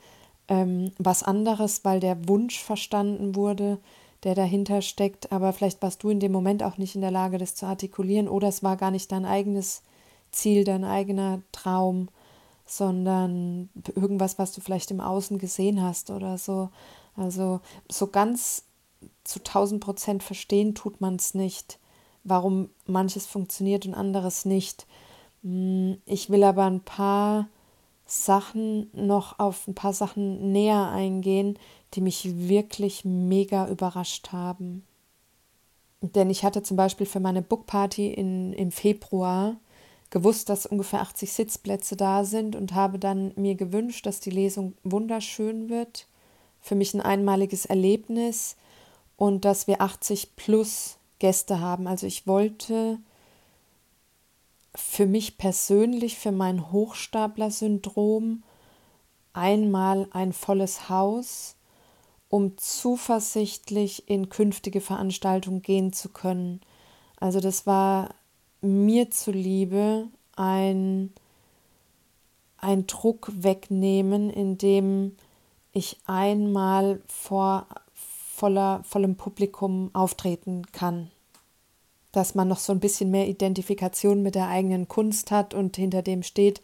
ähm, 0.47 0.91
was 0.97 1.23
anderes, 1.23 1.85
weil 1.85 1.99
der 1.99 2.27
Wunsch 2.27 2.59
verstanden 2.59 3.35
wurde, 3.35 3.79
der 4.23 4.35
dahinter 4.35 4.81
steckt. 4.81 5.31
Aber 5.31 5.53
vielleicht 5.53 5.81
warst 5.81 6.03
du 6.03 6.09
in 6.09 6.19
dem 6.19 6.31
Moment 6.31 6.63
auch 6.63 6.77
nicht 6.77 6.95
in 6.95 7.01
der 7.01 7.11
Lage, 7.11 7.37
das 7.37 7.55
zu 7.55 7.65
artikulieren 7.65 8.27
oder 8.27 8.47
es 8.47 8.63
war 8.63 8.77
gar 8.77 8.91
nicht 8.91 9.11
dein 9.11 9.25
eigenes 9.25 9.83
Ziel, 10.31 10.63
dein 10.63 10.83
eigener 10.83 11.41
Traum, 11.51 12.09
sondern 12.65 13.69
irgendwas, 13.95 14.39
was 14.39 14.51
du 14.51 14.61
vielleicht 14.61 14.91
im 14.91 15.01
Außen 15.01 15.37
gesehen 15.37 15.81
hast 15.81 16.09
oder 16.09 16.37
so. 16.37 16.69
Also 17.15 17.61
so 17.89 18.07
ganz 18.07 18.63
zu 19.23 19.39
1000 19.39 19.83
Prozent 19.83 20.23
verstehen 20.23 20.75
tut 20.75 21.01
man 21.01 21.15
es 21.15 21.33
nicht, 21.33 21.79
warum 22.23 22.69
manches 22.85 23.25
funktioniert 23.25 23.85
und 23.85 23.93
anderes 23.93 24.45
nicht. 24.45 24.87
Hm, 25.43 25.97
ich 26.05 26.29
will 26.29 26.43
aber 26.43 26.65
ein 26.65 26.81
paar 26.81 27.47
Sachen 28.05 28.89
noch 28.93 29.39
auf 29.39 29.67
ein 29.67 29.75
paar 29.75 29.93
Sachen 29.93 30.51
näher 30.51 30.89
eingehen, 30.89 31.57
die 31.93 32.01
mich 32.01 32.47
wirklich 32.47 33.05
mega 33.05 33.67
überrascht 33.67 34.31
haben. 34.31 34.83
Denn 36.01 36.29
ich 36.29 36.43
hatte 36.43 36.63
zum 36.63 36.75
Beispiel 36.75 37.05
für 37.05 37.19
meine 37.19 37.41
Bookparty 37.41 38.11
in, 38.11 38.53
im 38.53 38.71
Februar 38.71 39.55
gewusst, 40.09 40.49
dass 40.49 40.65
ungefähr 40.65 41.01
80 41.01 41.31
Sitzplätze 41.31 41.95
da 41.95 42.23
sind 42.23 42.55
und 42.55 42.75
habe 42.75 42.99
dann 42.99 43.31
mir 43.35 43.55
gewünscht, 43.55 44.05
dass 44.05 44.19
die 44.19 44.29
Lesung 44.29 44.73
wunderschön 44.83 45.69
wird. 45.69 46.07
Für 46.61 46.75
mich 46.75 46.93
ein 46.93 47.01
einmaliges 47.01 47.65
Erlebnis 47.65 48.57
und 49.17 49.45
dass 49.45 49.67
wir 49.67 49.81
80 49.81 50.35
plus 50.35 50.97
Gäste 51.19 51.59
haben. 51.59 51.87
Also 51.87 52.05
ich 52.05 52.27
wollte 52.27 52.99
für 54.75 55.05
mich 55.05 55.37
persönlich, 55.37 56.17
für 56.17 56.31
mein 56.31 56.71
Hochstapler-Syndrom 56.71 58.43
einmal 59.33 60.07
ein 60.11 60.33
volles 60.33 60.89
Haus, 60.89 61.55
um 62.33 62.57
zuversichtlich 62.57 64.09
in 64.09 64.27
künftige 64.27 64.81
Veranstaltungen 64.81 65.61
gehen 65.61 65.93
zu 65.93 66.09
können. 66.09 66.61
Also 67.19 67.39
das 67.39 67.67
war 67.67 68.09
mir 68.59 69.11
zuliebe 69.11 70.07
ein, 70.35 71.13
ein 72.57 72.87
Druck 72.87 73.31
wegnehmen, 73.35 74.31
indem 74.31 75.15
ich 75.73 75.99
einmal 76.07 77.03
vor 77.07 77.67
voller, 77.93 78.81
vollem 78.83 79.15
Publikum 79.15 79.91
auftreten 79.93 80.63
kann 80.71 81.11
dass 82.13 82.35
man 82.35 82.47
noch 82.47 82.59
so 82.59 82.71
ein 82.71 82.79
bisschen 82.79 83.09
mehr 83.09 83.27
Identifikation 83.27 84.21
mit 84.21 84.35
der 84.35 84.47
eigenen 84.47 84.87
Kunst 84.87 85.31
hat 85.31 85.55
und 85.55 85.75
hinter 85.77 86.03
dem 86.03 86.21
steht, 86.21 86.61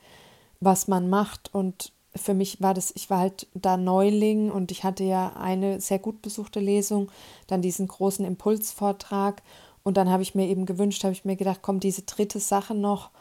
was 0.59 0.87
man 0.87 1.09
macht. 1.09 1.49
Und 1.55 1.91
für 2.15 2.33
mich 2.33 2.61
war 2.61 2.73
das, 2.73 2.91
ich 2.95 3.09
war 3.09 3.19
halt 3.19 3.47
da 3.53 3.77
Neuling 3.77 4.51
und 4.51 4.71
ich 4.71 4.83
hatte 4.83 5.03
ja 5.03 5.33
eine 5.37 5.79
sehr 5.79 5.99
gut 5.99 6.21
besuchte 6.21 6.59
Lesung, 6.59 7.11
dann 7.47 7.61
diesen 7.61 7.87
großen 7.87 8.25
Impulsvortrag 8.25 9.41
und 9.83 9.97
dann 9.97 10.09
habe 10.09 10.23
ich 10.23 10.35
mir 10.35 10.47
eben 10.47 10.65
gewünscht, 10.65 11.03
habe 11.03 11.13
ich 11.13 11.25
mir 11.25 11.35
gedacht, 11.35 11.59
komm, 11.61 11.79
diese 11.79 12.03
dritte 12.03 12.39
Sache 12.39 12.75
noch 12.75 13.11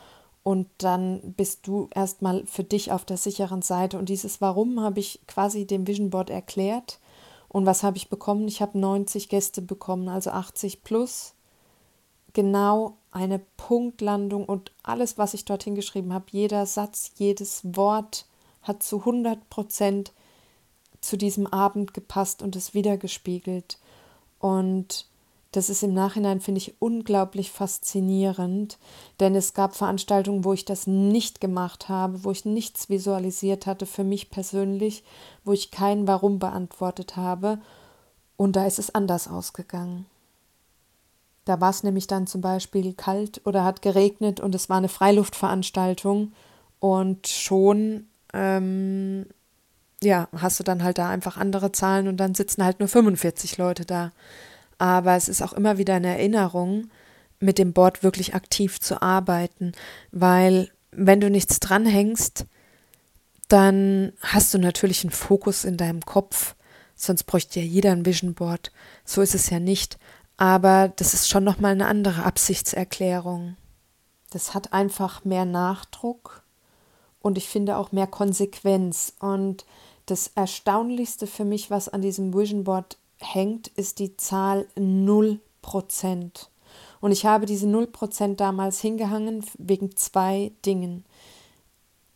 und 0.43 0.67
dann 0.79 1.35
bist 1.37 1.67
du 1.67 1.91
erstmal 1.95 2.47
für 2.47 2.65
dich 2.65 2.91
auf 2.91 3.05
der 3.05 3.19
sicheren 3.19 3.61
Seite. 3.61 3.99
Und 3.99 4.09
dieses 4.09 4.41
Warum 4.41 4.81
habe 4.81 4.99
ich 4.99 5.21
quasi 5.27 5.67
dem 5.67 5.87
Vision 5.87 6.09
Board 6.09 6.31
erklärt. 6.31 7.01
Und 7.49 7.67
was 7.67 7.83
habe 7.83 7.99
ich 7.99 8.09
bekommen? 8.09 8.49
Ich 8.49 8.63
habe 8.63 8.79
90 8.79 9.29
Gäste 9.29 9.61
bekommen, 9.61 10.09
also 10.09 10.31
80 10.31 10.85
plus 10.85 11.35
genau 12.33 12.97
eine 13.11 13.41
Punktlandung 13.57 14.45
und 14.45 14.73
alles, 14.83 15.19
was 15.19 15.35
ich 15.35 15.45
dorthin 15.45 15.75
geschrieben 15.75 16.13
habe, 16.13 16.27
jeder 16.31 16.67
Satz, 16.67 17.13
jedes 17.17 17.63
Wort 17.77 18.27
hat 18.63 18.83
zu 18.83 18.99
100 19.01 19.49
Prozent 19.51 20.13
zu 21.01 21.17
diesem 21.17 21.47
Abend 21.47 21.95
gepasst 21.95 22.43
und 22.43 22.57
es 22.57 22.75
wiedergespiegelt. 22.75 23.79
Und 24.39 25.07
das 25.53 25.71
ist 25.71 25.83
im 25.83 25.95
Nachhinein, 25.95 26.41
finde 26.41 26.59
ich, 26.59 26.75
unglaublich 26.81 27.51
faszinierend, 27.51 28.79
denn 29.19 29.35
es 29.35 29.55
gab 29.55 29.75
Veranstaltungen, 29.75 30.45
wo 30.45 30.53
ich 30.53 30.65
das 30.65 30.87
nicht 30.87 31.41
gemacht 31.41 31.89
habe, 31.89 32.23
wo 32.25 32.31
ich 32.31 32.45
nichts 32.45 32.91
visualisiert 32.91 33.67
hatte 33.67 33.87
für 33.87 34.05
mich 34.05 34.31
persönlich, 34.31 35.05
wo 35.45 35.53
ich 35.53 35.71
kein 35.71 36.07
Warum 36.07 36.39
beantwortet 36.39 37.17
habe. 37.17 37.59
Und 38.37 38.57
da 38.57 38.67
ist 38.67 38.79
es 38.79 38.95
anders 38.95 39.27
ausgegangen. 39.27 40.07
Da 41.47 41.63
war 41.63 41.71
es 41.71 41.83
nämlich 41.83 42.07
dann 42.07 42.27
zum 42.27 42.43
Beispiel 42.43 42.93
kalt 42.93 43.41
oder 43.47 43.65
hat 43.65 43.81
geregnet 43.81 44.39
und 44.41 44.55
es 44.55 44.69
war 44.69 44.77
eine 44.77 44.91
Freiluftveranstaltung 44.91 46.33
und 46.79 47.27
schon 47.27 48.08
ähm, 48.33 49.27
ja, 50.03 50.29
hast 50.37 50.61
du 50.61 50.65
dann 50.65 50.83
halt 50.83 50.99
da 50.99 51.09
einfach 51.09 51.37
andere 51.37 51.73
Zahlen 51.73 52.09
und 52.09 52.19
dann 52.19 52.35
sitzen 52.35 52.65
halt 52.65 52.81
nur 52.81 52.89
45 52.89 53.59
Leute 53.59 53.85
da. 53.85 54.13
Aber 54.79 55.17
es 55.17 55.29
ist 55.29 55.43
auch 55.43 55.53
immer 55.53 55.79
wieder 55.79 55.95
eine 55.95 56.09
Erinnerung, 56.09 56.91
mit 57.41 57.59
dem 57.59 57.73
Board 57.73 58.03
wirklich 58.03 58.35
aktiv 58.35 58.81
zu 58.81 59.01
arbeiten, 59.01 59.73
weil 60.11 60.71
wenn 60.91 61.21
du 61.21 61.31
nichts 61.31 61.61
dranhängst, 61.61 62.47
dann 63.49 64.13
hast 64.21 64.53
du 64.53 64.59
natürlich 64.59 65.05
einen 65.05 65.11
Fokus 65.11 65.65
in 65.65 65.77
deinem 65.77 66.03
Kopf, 66.03 66.55
sonst 66.95 67.25
bräuchte 67.25 67.61
ja 67.61 67.67
jeder 67.67 67.93
ein 67.93 68.05
Vision 68.05 68.35
Board. 68.35 68.73
So 69.05 69.23
ist 69.23 69.35
es 69.35 69.51
ja 69.51 69.61
nicht. 69.61 69.99
Aber 70.37 70.93
das 70.97 71.15
ist 71.15 71.29
schon 71.29 71.45
nochmal 71.45 71.73
eine 71.73 71.87
andere 71.87 72.25
Absichtserklärung. 72.25 73.57
Das 74.31 74.55
hat 74.55 74.73
einfach 74.73 75.25
mehr 75.25 75.45
Nachdruck 75.45 76.43
und 77.21 77.39
ich 77.39 77.49
finde 77.49 77.77
auch 77.77 77.93
mehr 77.93 78.07
Konsequenz. 78.07 79.15
Und 79.21 79.65
das 80.07 80.29
Erstaunlichste 80.35 81.27
für 81.27 81.45
mich, 81.45 81.71
was 81.71 81.89
an 81.89 82.03
diesem 82.03 82.35
Vision 82.35 82.65
Board 82.65 82.99
hängt, 83.19 83.69
ist 83.69 83.99
die 83.99 84.17
Zahl 84.17 84.67
0%. 84.77 85.41
Und 87.01 87.13
ich 87.13 87.27
habe 87.27 87.47
diese 87.47 87.67
0% 87.67 88.37
damals 88.37 88.81
hingehangen 88.81 89.45
wegen 89.59 89.97
zwei 89.97 90.53
Dingen. 90.65 91.05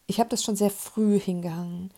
Ich 0.07 0.19
habe 0.19 0.29
das 0.29 0.43
schon 0.43 0.57
sehr 0.57 0.71
früh 0.71 1.19
hingehangen. 1.19 1.91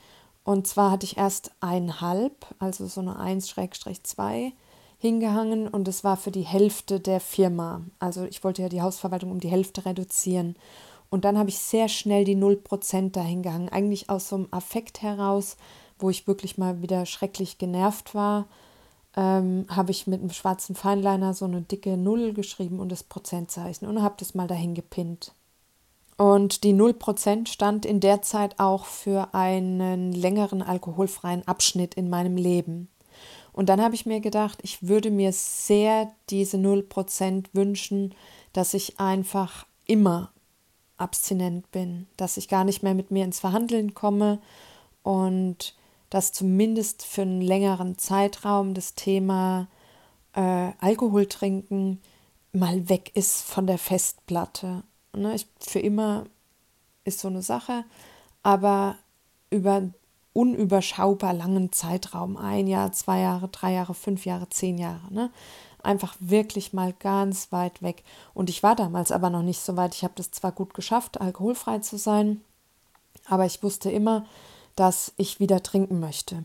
Und 0.44 0.66
zwar 0.66 0.90
hatte 0.90 1.06
ich 1.06 1.16
erst 1.16 1.52
einhalb, 1.60 2.46
also 2.58 2.86
so 2.86 3.00
eine 3.00 3.18
1-2 3.18 4.52
hingehangen 4.98 5.68
und 5.68 5.88
es 5.88 6.04
war 6.04 6.16
für 6.16 6.30
die 6.30 6.42
Hälfte 6.42 7.00
der 7.00 7.20
Firma. 7.20 7.82
Also 7.98 8.24
ich 8.24 8.44
wollte 8.44 8.62
ja 8.62 8.68
die 8.68 8.82
Hausverwaltung 8.82 9.30
um 9.30 9.40
die 9.40 9.50
Hälfte 9.50 9.84
reduzieren. 9.84 10.56
Und 11.14 11.24
dann 11.24 11.38
habe 11.38 11.48
ich 11.48 11.60
sehr 11.60 11.88
schnell 11.88 12.24
die 12.24 12.34
0% 12.34 13.12
dahingehangen. 13.12 13.68
Eigentlich 13.68 14.10
aus 14.10 14.28
so 14.28 14.34
einem 14.34 14.48
Affekt 14.50 15.00
heraus, 15.00 15.56
wo 15.96 16.10
ich 16.10 16.26
wirklich 16.26 16.58
mal 16.58 16.82
wieder 16.82 17.06
schrecklich 17.06 17.56
genervt 17.56 18.16
war, 18.16 18.48
ähm, 19.16 19.64
habe 19.68 19.92
ich 19.92 20.08
mit 20.08 20.20
einem 20.20 20.32
schwarzen 20.32 20.74
Feinliner 20.74 21.32
so 21.32 21.44
eine 21.44 21.60
dicke 21.60 21.96
Null 21.96 22.32
geschrieben 22.32 22.80
und 22.80 22.90
das 22.90 23.04
Prozentzeichen 23.04 23.86
und 23.86 24.02
habe 24.02 24.16
das 24.18 24.34
mal 24.34 24.48
dahin 24.48 24.74
gepinnt. 24.74 25.36
Und 26.16 26.64
die 26.64 26.74
0% 26.74 27.46
stand 27.46 27.86
in 27.86 28.00
der 28.00 28.22
Zeit 28.22 28.58
auch 28.58 28.84
für 28.84 29.34
einen 29.34 30.10
längeren 30.10 30.62
alkoholfreien 30.62 31.46
Abschnitt 31.46 31.94
in 31.94 32.10
meinem 32.10 32.36
Leben. 32.36 32.88
Und 33.52 33.68
dann 33.68 33.80
habe 33.80 33.94
ich 33.94 34.04
mir 34.04 34.18
gedacht, 34.18 34.58
ich 34.64 34.88
würde 34.88 35.12
mir 35.12 35.30
sehr 35.32 36.10
diese 36.28 36.56
0% 36.56 37.44
wünschen, 37.52 38.16
dass 38.52 38.74
ich 38.74 38.98
einfach 38.98 39.64
immer 39.86 40.33
abstinent 41.04 41.70
bin, 41.70 42.06
dass 42.16 42.36
ich 42.36 42.48
gar 42.48 42.64
nicht 42.64 42.82
mehr 42.82 42.94
mit 42.94 43.10
mir 43.10 43.24
ins 43.24 43.38
Verhandeln 43.38 43.94
komme 43.94 44.40
und 45.02 45.76
dass 46.10 46.32
zumindest 46.32 47.04
für 47.04 47.22
einen 47.22 47.40
längeren 47.40 47.98
Zeitraum 47.98 48.74
das 48.74 48.94
Thema 48.94 49.68
äh, 50.32 50.72
Alkohol 50.80 51.26
trinken 51.26 52.00
mal 52.52 52.88
weg 52.88 53.10
ist 53.14 53.42
von 53.42 53.66
der 53.66 53.78
Festplatte. 53.78 54.82
Ne? 55.14 55.34
Ich, 55.34 55.46
für 55.60 55.80
immer 55.80 56.24
ist 57.04 57.20
so 57.20 57.28
eine 57.28 57.42
Sache, 57.42 57.84
aber 58.42 58.96
über 59.50 59.82
unüberschaubar 60.34 61.32
langen 61.32 61.72
Zeitraum, 61.72 62.36
ein 62.36 62.66
Jahr, 62.66 62.92
zwei 62.92 63.20
Jahre, 63.20 63.48
drei 63.48 63.72
Jahre, 63.72 63.94
fünf 63.94 64.26
Jahre, 64.26 64.50
zehn 64.50 64.76
Jahre, 64.76 65.00
ne? 65.10 65.30
Einfach 65.82 66.16
wirklich 66.18 66.72
mal 66.72 66.94
ganz 66.98 67.52
weit 67.52 67.82
weg. 67.82 68.04
Und 68.32 68.48
ich 68.48 68.62
war 68.62 68.74
damals 68.74 69.12
aber 69.12 69.28
noch 69.28 69.42
nicht 69.42 69.60
so 69.60 69.76
weit. 69.76 69.94
Ich 69.94 70.02
habe 70.02 70.14
das 70.16 70.30
zwar 70.30 70.50
gut 70.50 70.72
geschafft, 70.72 71.20
alkoholfrei 71.20 71.78
zu 71.80 71.98
sein, 71.98 72.40
aber 73.26 73.44
ich 73.44 73.62
wusste 73.62 73.90
immer, 73.90 74.24
dass 74.76 75.12
ich 75.16 75.40
wieder 75.40 75.62
trinken 75.62 76.00
möchte. 76.00 76.44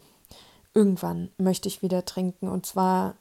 Irgendwann 0.73 1.29
möchte 1.37 1.67
ich 1.67 1.81
wieder 1.81 2.05
trinken 2.05 2.47
und 2.47 2.65
zwar 2.65 3.15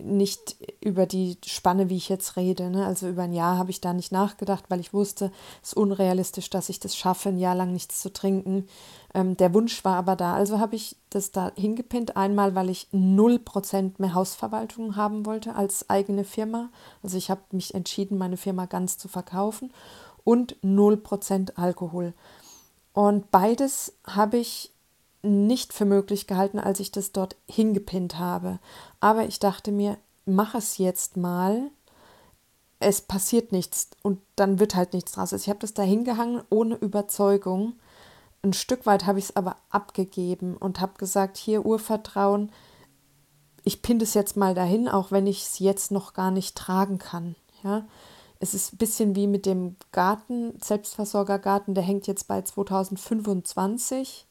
nicht 0.00 0.56
über 0.80 1.06
die 1.06 1.38
Spanne, 1.44 1.88
wie 1.88 1.96
ich 1.96 2.08
jetzt 2.08 2.36
rede. 2.36 2.70
Ne? 2.70 2.86
Also 2.86 3.08
über 3.08 3.22
ein 3.22 3.32
Jahr 3.32 3.58
habe 3.58 3.70
ich 3.70 3.80
da 3.80 3.92
nicht 3.92 4.12
nachgedacht, 4.12 4.64
weil 4.68 4.80
ich 4.80 4.92
wusste, 4.92 5.32
es 5.62 5.70
ist 5.70 5.76
unrealistisch, 5.76 6.50
dass 6.50 6.68
ich 6.68 6.80
das 6.80 6.96
schaffe, 6.96 7.28
ein 7.28 7.38
Jahr 7.38 7.54
lang 7.54 7.72
nichts 7.72 8.00
zu 8.00 8.12
trinken. 8.12 8.66
Ähm, 9.14 9.36
der 9.36 9.54
Wunsch 9.54 9.84
war 9.84 9.96
aber 9.96 10.16
da. 10.16 10.34
Also 10.34 10.58
habe 10.58 10.76
ich 10.76 10.96
das 11.10 11.30
da 11.30 11.52
hingepinnt. 11.56 12.16
Einmal, 12.16 12.54
weil 12.54 12.70
ich 12.70 12.88
0% 12.92 13.92
mehr 13.98 14.14
Hausverwaltung 14.14 14.96
haben 14.96 15.26
wollte 15.26 15.54
als 15.54 15.88
eigene 15.90 16.24
Firma. 16.24 16.70
Also 17.02 17.16
ich 17.16 17.30
habe 17.30 17.42
mich 17.52 17.74
entschieden, 17.74 18.18
meine 18.18 18.36
Firma 18.36 18.66
ganz 18.66 18.98
zu 18.98 19.08
verkaufen. 19.08 19.72
Und 20.24 20.56
0% 20.62 21.56
Alkohol. 21.56 22.12
Und 22.92 23.30
beides 23.30 23.94
habe 24.06 24.36
ich 24.36 24.72
nicht 25.22 25.72
für 25.72 25.84
möglich 25.84 26.26
gehalten, 26.26 26.58
als 26.58 26.80
ich 26.80 26.90
das 26.90 27.12
dort 27.12 27.36
hingepinnt 27.48 28.18
habe. 28.18 28.58
Aber 29.00 29.26
ich 29.26 29.38
dachte 29.38 29.72
mir, 29.72 29.98
mach 30.24 30.54
es 30.54 30.78
jetzt 30.78 31.16
mal. 31.16 31.70
Es 32.78 33.02
passiert 33.02 33.52
nichts 33.52 33.90
und 34.02 34.20
dann 34.36 34.58
wird 34.58 34.74
halt 34.74 34.94
nichts 34.94 35.12
draus. 35.12 35.32
Also 35.32 35.42
ich 35.42 35.50
habe 35.50 35.58
das 35.58 35.74
da 35.74 35.82
hingehangen 35.82 36.42
ohne 36.48 36.76
Überzeugung. 36.76 37.74
Ein 38.42 38.54
Stück 38.54 38.86
weit 38.86 39.04
habe 39.04 39.18
ich 39.18 39.26
es 39.26 39.36
aber 39.36 39.56
abgegeben 39.68 40.56
und 40.56 40.80
habe 40.80 40.94
gesagt, 40.96 41.36
hier 41.36 41.66
Urvertrauen, 41.66 42.50
ich 43.64 43.82
pinne 43.82 44.00
das 44.00 44.14
jetzt 44.14 44.38
mal 44.38 44.54
dahin, 44.54 44.88
auch 44.88 45.10
wenn 45.10 45.26
ich 45.26 45.42
es 45.42 45.58
jetzt 45.58 45.90
noch 45.90 46.14
gar 46.14 46.30
nicht 46.30 46.56
tragen 46.56 46.98
kann. 46.98 47.34
Ja, 47.62 47.84
es 48.38 48.54
ist 48.54 48.72
ein 48.72 48.78
bisschen 48.78 49.14
wie 49.14 49.26
mit 49.26 49.44
dem 49.44 49.76
Garten, 49.92 50.58
Selbstversorgergarten, 50.62 51.74
der 51.74 51.84
hängt 51.84 52.06
jetzt 52.06 52.26
bei 52.26 52.40
2025 52.40 54.26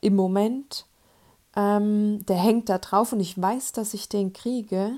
im 0.00 0.16
Moment. 0.16 0.86
Ähm, 1.56 2.24
der 2.26 2.36
hängt 2.36 2.68
da 2.68 2.78
drauf 2.78 3.12
und 3.12 3.20
ich 3.20 3.40
weiß, 3.40 3.72
dass 3.72 3.94
ich 3.94 4.08
den 4.08 4.32
kriege, 4.32 4.92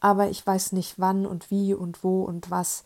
aber 0.00 0.28
ich 0.30 0.46
weiß 0.46 0.72
nicht 0.72 0.98
wann 0.98 1.26
und 1.26 1.50
wie 1.50 1.74
und 1.74 2.02
wo 2.02 2.22
und 2.22 2.50
was. 2.50 2.84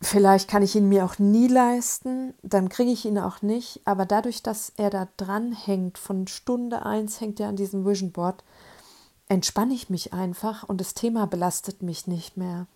Vielleicht 0.00 0.48
kann 0.48 0.64
ich 0.64 0.74
ihn 0.74 0.88
mir 0.88 1.04
auch 1.04 1.20
nie 1.20 1.46
leisten, 1.46 2.34
dann 2.42 2.68
kriege 2.68 2.90
ich 2.90 3.04
ihn 3.04 3.18
auch 3.18 3.40
nicht, 3.40 3.80
aber 3.84 4.04
dadurch, 4.04 4.42
dass 4.42 4.72
er 4.76 4.90
da 4.90 5.06
dran 5.16 5.52
hängt, 5.52 5.96
von 5.96 6.26
Stunde 6.26 6.84
1 6.84 7.20
hängt 7.20 7.38
er 7.38 7.48
an 7.48 7.56
diesem 7.56 7.86
Vision 7.86 8.10
Board, 8.10 8.42
entspanne 9.28 9.74
ich 9.74 9.90
mich 9.90 10.12
einfach 10.12 10.68
und 10.68 10.80
das 10.80 10.94
Thema 10.94 11.26
belastet 11.26 11.82
mich 11.82 12.08
nicht 12.08 12.36
mehr. 12.36 12.66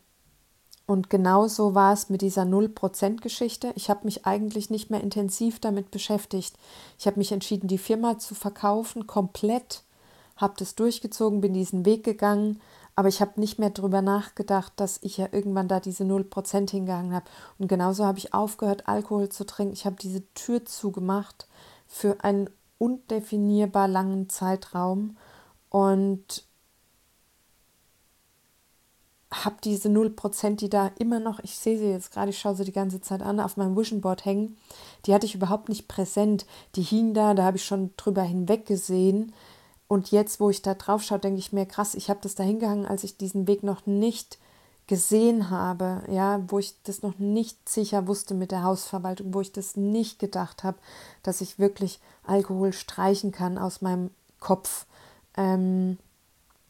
Und 0.86 1.10
genauso 1.10 1.74
war 1.74 1.92
es 1.92 2.08
mit 2.10 2.22
dieser 2.22 2.42
0%-Geschichte. 2.42 3.72
Ich 3.74 3.90
habe 3.90 4.04
mich 4.04 4.24
eigentlich 4.24 4.70
nicht 4.70 4.88
mehr 4.88 5.00
intensiv 5.00 5.58
damit 5.58 5.90
beschäftigt. 5.90 6.56
Ich 6.98 7.06
habe 7.06 7.18
mich 7.18 7.32
entschieden, 7.32 7.66
die 7.66 7.78
Firma 7.78 8.18
zu 8.18 8.36
verkaufen, 8.36 9.08
komplett, 9.08 9.82
habe 10.36 10.54
das 10.58 10.76
durchgezogen, 10.76 11.40
bin 11.40 11.54
diesen 11.54 11.84
Weg 11.84 12.04
gegangen, 12.04 12.60
aber 12.94 13.08
ich 13.08 13.20
habe 13.20 13.40
nicht 13.40 13.58
mehr 13.58 13.70
darüber 13.70 14.00
nachgedacht, 14.00 14.72
dass 14.76 14.98
ich 15.02 15.18
ja 15.18 15.28
irgendwann 15.32 15.68
da 15.68 15.80
diese 15.80 16.04
0% 16.04 16.70
hingehangen 16.70 17.14
habe. 17.14 17.26
Und 17.58 17.68
genauso 17.68 18.06
habe 18.06 18.18
ich 18.18 18.32
aufgehört, 18.32 18.88
Alkohol 18.88 19.28
zu 19.28 19.44
trinken. 19.44 19.74
Ich 19.74 19.86
habe 19.86 19.96
diese 20.00 20.22
Tür 20.34 20.64
zugemacht 20.64 21.46
für 21.86 22.22
einen 22.24 22.48
undefinierbar 22.78 23.88
langen 23.88 24.28
Zeitraum 24.30 25.16
und 25.68 26.44
habe 29.32 29.56
diese 29.64 29.88
0%, 29.88 30.56
die 30.56 30.68
da 30.68 30.90
immer 30.98 31.18
noch, 31.18 31.40
ich 31.40 31.56
sehe 31.56 31.78
sie 31.78 31.90
jetzt 31.90 32.12
gerade, 32.12 32.30
ich 32.30 32.38
schaue 32.38 32.54
sie 32.54 32.64
die 32.64 32.72
ganze 32.72 33.00
Zeit 33.00 33.22
an, 33.22 33.40
auf 33.40 33.56
meinem 33.56 33.76
Vision 33.76 34.00
Board 34.00 34.24
hängen, 34.24 34.56
die 35.04 35.14
hatte 35.14 35.26
ich 35.26 35.34
überhaupt 35.34 35.68
nicht 35.68 35.88
präsent. 35.88 36.46
Die 36.76 36.82
hingen 36.82 37.14
da, 37.14 37.34
da 37.34 37.44
habe 37.44 37.56
ich 37.56 37.64
schon 37.64 37.90
drüber 37.96 38.22
hinweg 38.22 38.66
gesehen. 38.66 39.32
Und 39.88 40.10
jetzt, 40.10 40.40
wo 40.40 40.50
ich 40.50 40.62
da 40.62 40.74
drauf 40.74 41.02
schaue, 41.02 41.18
denke 41.18 41.38
ich 41.38 41.52
mir, 41.52 41.66
krass, 41.66 41.94
ich 41.94 42.08
habe 42.08 42.20
das 42.22 42.34
da 42.34 42.44
hingehangen, 42.44 42.86
als 42.86 43.04
ich 43.04 43.16
diesen 43.16 43.46
Weg 43.46 43.62
noch 43.62 43.86
nicht 43.86 44.38
gesehen 44.86 45.50
habe, 45.50 46.02
ja, 46.08 46.40
wo 46.48 46.60
ich 46.60 46.80
das 46.84 47.02
noch 47.02 47.18
nicht 47.18 47.68
sicher 47.68 48.06
wusste 48.06 48.34
mit 48.34 48.52
der 48.52 48.62
Hausverwaltung, 48.62 49.34
wo 49.34 49.40
ich 49.40 49.52
das 49.52 49.76
nicht 49.76 50.18
gedacht 50.20 50.62
habe, 50.62 50.78
dass 51.24 51.40
ich 51.40 51.58
wirklich 51.58 51.98
Alkohol 52.24 52.72
streichen 52.72 53.32
kann 53.32 53.58
aus 53.58 53.82
meinem 53.82 54.10
Kopf, 54.38 54.86
ähm, 55.36 55.98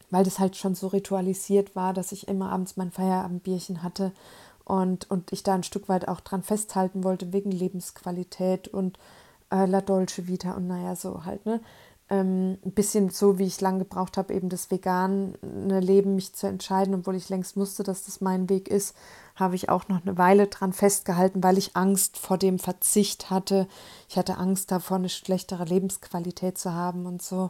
weil 0.09 0.23
das 0.23 0.39
halt 0.39 0.55
schon 0.55 0.75
so 0.75 0.87
ritualisiert 0.87 1.75
war, 1.75 1.93
dass 1.93 2.11
ich 2.11 2.27
immer 2.27 2.51
abends 2.51 2.77
mein 2.77 2.91
Feierabendbierchen 2.91 3.83
hatte 3.83 4.11
und, 4.63 5.09
und 5.09 5.31
ich 5.31 5.43
da 5.43 5.55
ein 5.55 5.63
Stück 5.63 5.89
weit 5.89 6.07
auch 6.07 6.19
dran 6.19 6.43
festhalten 6.43 7.03
wollte 7.03 7.33
wegen 7.33 7.51
Lebensqualität 7.51 8.67
und 8.67 8.97
äh, 9.51 9.65
La 9.65 9.81
Dolce 9.81 10.27
Vita 10.27 10.51
und 10.51 10.67
naja, 10.67 10.95
so 10.95 11.25
halt, 11.25 11.45
ne? 11.45 11.61
ähm, 12.09 12.57
ein 12.65 12.71
bisschen 12.71 13.09
so, 13.09 13.37
wie 13.37 13.45
ich 13.45 13.59
lange 13.59 13.79
gebraucht 13.79 14.17
habe, 14.17 14.33
eben 14.33 14.49
das 14.49 14.71
vegane 14.71 15.33
Leben, 15.41 16.15
mich 16.15 16.33
zu 16.33 16.47
entscheiden, 16.47 16.95
obwohl 16.95 17.15
ich 17.15 17.29
längst 17.29 17.57
wusste, 17.57 17.83
dass 17.83 18.05
das 18.05 18.21
mein 18.21 18.49
Weg 18.49 18.69
ist, 18.69 18.95
habe 19.35 19.55
ich 19.55 19.69
auch 19.69 19.87
noch 19.89 20.01
eine 20.01 20.17
Weile 20.17 20.47
dran 20.47 20.73
festgehalten, 20.73 21.43
weil 21.43 21.57
ich 21.57 21.75
Angst 21.75 22.17
vor 22.17 22.37
dem 22.37 22.59
Verzicht 22.59 23.29
hatte. 23.29 23.67
Ich 24.07 24.17
hatte 24.17 24.37
Angst 24.37 24.71
davor, 24.71 24.97
eine 24.97 25.09
schlechtere 25.09 25.65
Lebensqualität 25.65 26.57
zu 26.57 26.73
haben 26.73 27.05
und 27.05 27.21
so. 27.21 27.49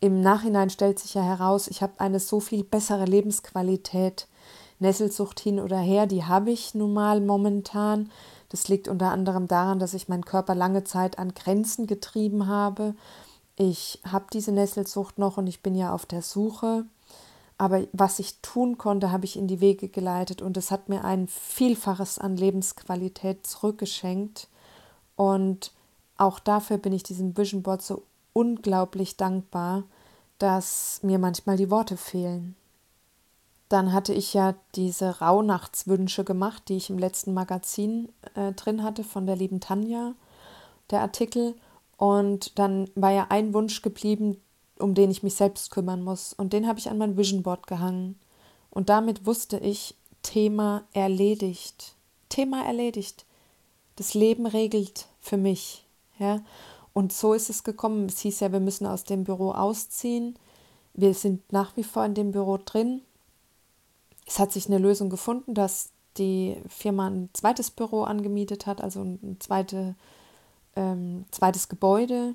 Im 0.00 0.20
Nachhinein 0.20 0.70
stellt 0.70 0.98
sich 0.98 1.14
ja 1.14 1.22
heraus, 1.22 1.68
ich 1.68 1.82
habe 1.82 1.98
eine 1.98 2.20
so 2.20 2.40
viel 2.40 2.64
bessere 2.64 3.04
Lebensqualität. 3.04 4.28
Nesselsucht 4.78 5.40
hin 5.40 5.58
oder 5.58 5.78
her, 5.78 6.06
die 6.06 6.24
habe 6.24 6.52
ich 6.52 6.74
nun 6.74 6.92
mal 6.94 7.20
momentan. 7.20 8.10
Das 8.48 8.68
liegt 8.68 8.86
unter 8.86 9.10
anderem 9.10 9.48
daran, 9.48 9.80
dass 9.80 9.94
ich 9.94 10.08
meinen 10.08 10.24
Körper 10.24 10.54
lange 10.54 10.84
Zeit 10.84 11.18
an 11.18 11.34
Grenzen 11.34 11.86
getrieben 11.86 12.46
habe 12.46 12.94
ich 13.58 13.98
habe 14.04 14.26
diese 14.32 14.52
Nesselsucht 14.52 15.18
noch 15.18 15.36
und 15.36 15.48
ich 15.48 15.62
bin 15.62 15.74
ja 15.74 15.92
auf 15.92 16.06
der 16.06 16.22
Suche. 16.22 16.84
Aber 17.58 17.82
was 17.92 18.20
ich 18.20 18.40
tun 18.40 18.78
konnte, 18.78 19.10
habe 19.10 19.24
ich 19.24 19.36
in 19.36 19.48
die 19.48 19.60
Wege 19.60 19.88
geleitet 19.88 20.42
und 20.42 20.56
es 20.56 20.70
hat 20.70 20.88
mir 20.88 21.04
ein 21.04 21.26
Vielfaches 21.26 22.20
an 22.20 22.36
Lebensqualität 22.36 23.44
zurückgeschenkt. 23.44 24.46
Und 25.16 25.72
auch 26.16 26.38
dafür 26.38 26.78
bin 26.78 26.92
ich 26.92 27.02
diesem 27.02 27.36
Vision 27.36 27.64
Board 27.64 27.82
so 27.82 28.04
unglaublich 28.32 29.16
dankbar, 29.16 29.84
dass 30.38 31.00
mir 31.02 31.18
manchmal 31.18 31.56
die 31.56 31.70
Worte 31.70 31.96
fehlen. 31.96 32.54
Dann 33.68 33.92
hatte 33.92 34.14
ich 34.14 34.32
ja 34.32 34.54
diese 34.74 35.20
Rauhnachtswünsche 35.20 36.24
gemacht, 36.24 36.64
die 36.68 36.76
ich 36.76 36.88
im 36.88 36.98
letzten 36.98 37.34
Magazin 37.34 38.08
äh, 38.34 38.52
drin 38.52 38.82
hatte 38.82 39.04
von 39.04 39.26
der 39.26 39.36
lieben 39.36 39.60
Tanja, 39.60 40.14
der 40.90 41.02
Artikel. 41.02 41.54
Und 41.98 42.58
dann 42.58 42.88
war 42.94 43.10
ja 43.10 43.26
ein 43.28 43.52
Wunsch 43.52 43.82
geblieben, 43.82 44.40
um 44.78 44.94
den 44.94 45.10
ich 45.10 45.22
mich 45.22 45.34
selbst 45.34 45.70
kümmern 45.70 46.02
muss. 46.02 46.32
Und 46.32 46.52
den 46.52 46.66
habe 46.66 46.78
ich 46.78 46.88
an 46.88 46.98
mein 46.98 47.16
Vision 47.16 47.42
Board 47.42 47.66
gehangen. 47.66 48.18
Und 48.70 48.88
damit 48.88 49.26
wusste 49.26 49.58
ich, 49.58 49.96
Thema 50.22 50.84
erledigt. 50.92 51.94
Thema 52.28 52.64
erledigt. 52.64 53.26
Das 53.96 54.14
Leben 54.14 54.46
regelt 54.46 55.06
für 55.20 55.36
mich. 55.36 55.84
Ja? 56.18 56.40
Und 56.98 57.12
so 57.12 57.32
ist 57.32 57.48
es 57.48 57.62
gekommen. 57.62 58.06
Es 58.06 58.18
hieß 58.18 58.40
ja, 58.40 58.50
wir 58.50 58.58
müssen 58.58 58.84
aus 58.84 59.04
dem 59.04 59.22
Büro 59.22 59.52
ausziehen. 59.52 60.36
Wir 60.94 61.14
sind 61.14 61.52
nach 61.52 61.76
wie 61.76 61.84
vor 61.84 62.04
in 62.04 62.14
dem 62.14 62.32
Büro 62.32 62.56
drin. 62.56 63.02
Es 64.26 64.40
hat 64.40 64.50
sich 64.50 64.66
eine 64.66 64.78
Lösung 64.78 65.08
gefunden, 65.08 65.54
dass 65.54 65.90
die 66.16 66.56
Firma 66.66 67.06
ein 67.06 67.30
zweites 67.34 67.70
Büro 67.70 68.02
angemietet 68.02 68.66
hat, 68.66 68.80
also 68.80 69.02
eine 69.02 69.38
zweite 69.38 69.94
ähm, 70.74 71.24
zweites 71.30 71.68
Gebäude 71.68 72.34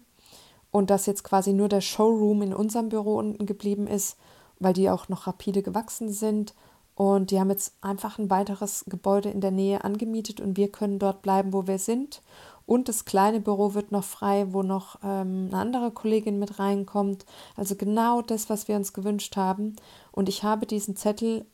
und 0.71 0.89
dass 0.89 1.07
jetzt 1.07 1.25
quasi 1.25 1.51
nur 1.51 1.67
der 1.67 1.81
Showroom 1.81 2.41
in 2.43 2.53
unserem 2.53 2.87
Büro 2.87 3.17
unten 3.17 3.45
geblieben 3.45 3.85
ist, 3.85 4.15
weil 4.59 4.71
die 4.71 4.89
auch 4.89 5.09
noch 5.09 5.27
rapide 5.27 5.61
gewachsen 5.61 6.09
sind. 6.09 6.53
Und 6.95 7.31
die 7.31 7.39
haben 7.41 7.49
jetzt 7.49 7.73
einfach 7.81 8.17
ein 8.17 8.29
weiteres 8.29 8.85
Gebäude 8.87 9.29
in 9.29 9.41
der 9.41 9.51
Nähe 9.51 9.83
angemietet 9.83 10.39
und 10.39 10.55
wir 10.55 10.71
können 10.71 10.99
dort 10.99 11.21
bleiben, 11.21 11.51
wo 11.51 11.67
wir 11.67 11.79
sind. 11.79 12.21
Und 12.65 12.87
das 12.87 13.05
kleine 13.05 13.41
Büro 13.41 13.73
wird 13.73 13.91
noch 13.91 14.03
frei, 14.03 14.47
wo 14.51 14.63
noch 14.63 14.97
ähm, 15.03 15.49
eine 15.51 15.57
andere 15.57 15.91
Kollegin 15.91 16.39
mit 16.39 16.59
reinkommt. 16.59 17.25
Also 17.55 17.75
genau 17.75 18.21
das, 18.21 18.49
was 18.49 18.67
wir 18.67 18.75
uns 18.75 18.93
gewünscht 18.93 19.35
haben. 19.35 19.75
Und 20.11 20.29
ich 20.29 20.43
habe 20.43 20.65
diesen 20.65 20.95
Zettel 20.95 21.45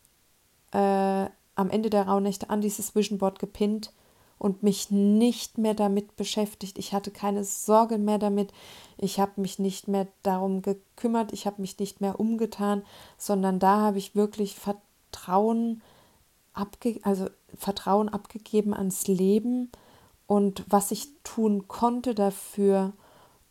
äh, 0.72 1.26
am 1.56 1.70
Ende 1.70 1.90
der 1.90 2.08
Rauhnächte 2.08 2.50
an 2.50 2.62
dieses 2.62 2.96
Vision 2.96 3.18
Board 3.18 3.40
gepinnt 3.40 3.92
und 4.38 4.64
mich 4.64 4.92
nicht 4.92 5.58
mehr 5.58 5.74
damit 5.74 6.16
beschäftigt. 6.16 6.78
Ich 6.80 6.94
hatte 6.94 7.12
keine 7.12 7.44
Sorge 7.44 7.98
mehr 7.98 8.20
damit. 8.20 8.54
Ich 8.98 9.20
habe 9.20 9.42
mich 9.42 9.60
nicht 9.60 9.88
mehr 9.88 10.08
darum 10.24 10.62
gekümmert. 10.62 11.34
Ich 11.34 11.46
habe 11.46 11.62
mich 11.62 11.78
nicht 11.80 12.02
mehr 12.02 12.20
umgetan, 12.20 12.84
sondern 13.18 13.60
da 13.60 13.82
habe 13.82 13.98
ich 13.98 14.16
wirklich 14.16 14.56
Vertrauen, 14.56 15.82
abge 16.54 17.00
also 17.04 17.28
Vertrauen 17.58 18.10
abgegeben 18.10 18.74
ans 18.74 19.08
Leben 19.08 19.72
und 20.30 20.64
was 20.68 20.92
ich 20.92 21.08
tun 21.24 21.68
konnte 21.68 22.14
dafür, 22.14 22.94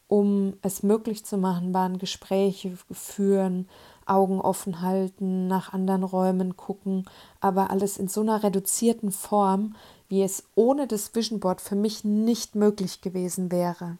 um 0.07 0.55
es 0.63 0.85
möglich 0.85 1.27
zu 1.27 1.37
machen, 1.37 1.75
waren 1.75 1.99
Gespräche 1.99 2.79
führen, 2.93 3.69
Augen 4.07 4.41
offen 4.41 4.81
halten, 4.81 5.49
nach 5.49 5.73
anderen 5.73 6.05
Räumen 6.05 6.57
gucken, 6.57 7.05
aber 7.41 7.71
alles 7.71 7.99
in 7.99 8.07
so 8.07 8.21
einer 8.21 8.45
reduzierten 8.45 9.11
Form, 9.11 9.75
wie 10.09 10.23
es 10.23 10.45
ohne 10.55 10.87
das 10.87 11.13
Vision 11.17 11.41
Board 11.41 11.61
für 11.61 11.75
mich 11.75 12.05
nicht 12.05 12.55
möglich 12.55 13.01
gewesen 13.01 13.51
wäre. 13.51 13.99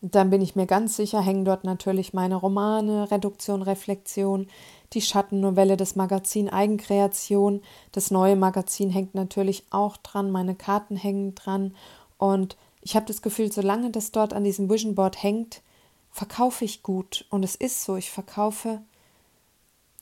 Dann 0.00 0.30
bin 0.30 0.40
ich 0.40 0.56
mir 0.56 0.66
ganz 0.66 0.96
sicher, 0.96 1.20
hängen 1.20 1.44
dort 1.44 1.64
natürlich 1.64 2.14
meine 2.14 2.36
Romane, 2.36 3.10
Reduktion, 3.10 3.60
Reflexion, 3.60 4.46
die 4.94 5.02
Schattennovelle, 5.02 5.76
das 5.76 5.96
Magazin 5.96 6.48
Eigenkreation, 6.48 7.62
das 7.92 8.10
neue 8.10 8.36
Magazin 8.36 8.90
hängt 8.90 9.14
natürlich 9.14 9.64
auch 9.70 9.96
dran, 9.96 10.30
meine 10.30 10.54
Karten 10.54 10.96
hängen 10.96 11.34
dran 11.34 11.74
und 12.18 12.56
ich 12.80 12.96
habe 12.96 13.06
das 13.06 13.22
Gefühl, 13.22 13.50
solange 13.50 13.90
das 13.90 14.12
dort 14.12 14.34
an 14.34 14.44
diesem 14.44 14.70
Vision 14.70 14.94
Board 14.94 15.22
hängt, 15.22 15.62
verkaufe 16.10 16.66
ich 16.66 16.82
gut. 16.82 17.24
Und 17.30 17.42
es 17.42 17.54
ist 17.54 17.82
so, 17.82 17.96
ich 17.96 18.10
verkaufe 18.10 18.82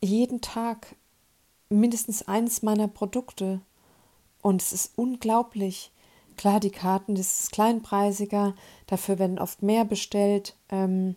jeden 0.00 0.40
Tag 0.40 0.96
mindestens 1.68 2.26
eines 2.26 2.62
meiner 2.62 2.88
Produkte. 2.88 3.60
Und 4.42 4.60
es 4.60 4.72
ist 4.72 4.94
unglaublich, 4.96 5.92
Klar, 6.36 6.60
die 6.60 6.70
Karten, 6.70 7.14
das 7.14 7.40
ist 7.40 7.52
kleinpreisiger, 7.52 8.54
dafür 8.86 9.18
werden 9.18 9.38
oft 9.38 9.62
mehr 9.62 9.84
bestellt. 9.84 10.56
Ähm, 10.70 11.16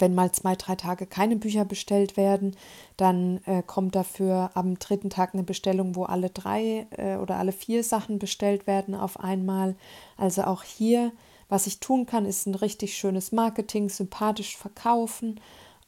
wenn 0.00 0.14
mal 0.14 0.32
zwei, 0.32 0.56
drei 0.56 0.76
Tage 0.76 1.06
keine 1.06 1.36
Bücher 1.36 1.64
bestellt 1.64 2.16
werden, 2.16 2.56
dann 2.96 3.40
äh, 3.46 3.62
kommt 3.62 3.94
dafür 3.94 4.50
am 4.54 4.78
dritten 4.78 5.10
Tag 5.10 5.34
eine 5.34 5.42
Bestellung, 5.42 5.96
wo 5.96 6.04
alle 6.04 6.30
drei 6.30 6.86
äh, 6.90 7.16
oder 7.16 7.36
alle 7.36 7.52
vier 7.52 7.84
Sachen 7.84 8.18
bestellt 8.18 8.66
werden 8.66 8.94
auf 8.94 9.20
einmal. 9.20 9.76
Also 10.16 10.42
auch 10.42 10.62
hier, 10.62 11.12
was 11.48 11.66
ich 11.66 11.80
tun 11.80 12.06
kann, 12.06 12.26
ist 12.26 12.46
ein 12.46 12.54
richtig 12.54 12.96
schönes 12.96 13.32
Marketing, 13.32 13.88
sympathisch 13.88 14.56
verkaufen, 14.56 15.40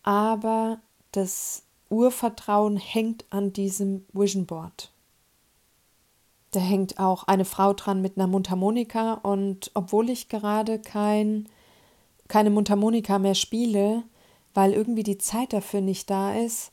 aber 0.03 0.79
das 1.13 1.65
Urvertrauen 1.89 2.77
hängt 2.77 3.25
an 3.31 3.53
diesem 3.53 4.07
Vision 4.13 4.47
Board. 4.47 4.93
Da 6.53 6.61
hängt 6.61 6.99
auch 6.99 7.25
eine 7.25 7.47
Frau 7.47 7.73
dran 7.73 8.03
mit 8.03 8.17
einer 8.17 8.27
Mundharmonika 8.27 9.15
und 9.15 9.71
obwohl 9.75 10.11
ich 10.11 10.29
gerade 10.29 10.79
kein 10.79 11.49
keine 12.33 12.49
Mundharmonika 12.49 13.19
mehr 13.19 13.35
spiele, 13.35 14.05
weil 14.55 14.73
irgendwie 14.73 15.03
die 15.03 15.19
Zeit 15.19 15.53
dafür 15.53 15.83
nicht 15.83 16.09
da 16.09 16.35
ist, 16.35 16.73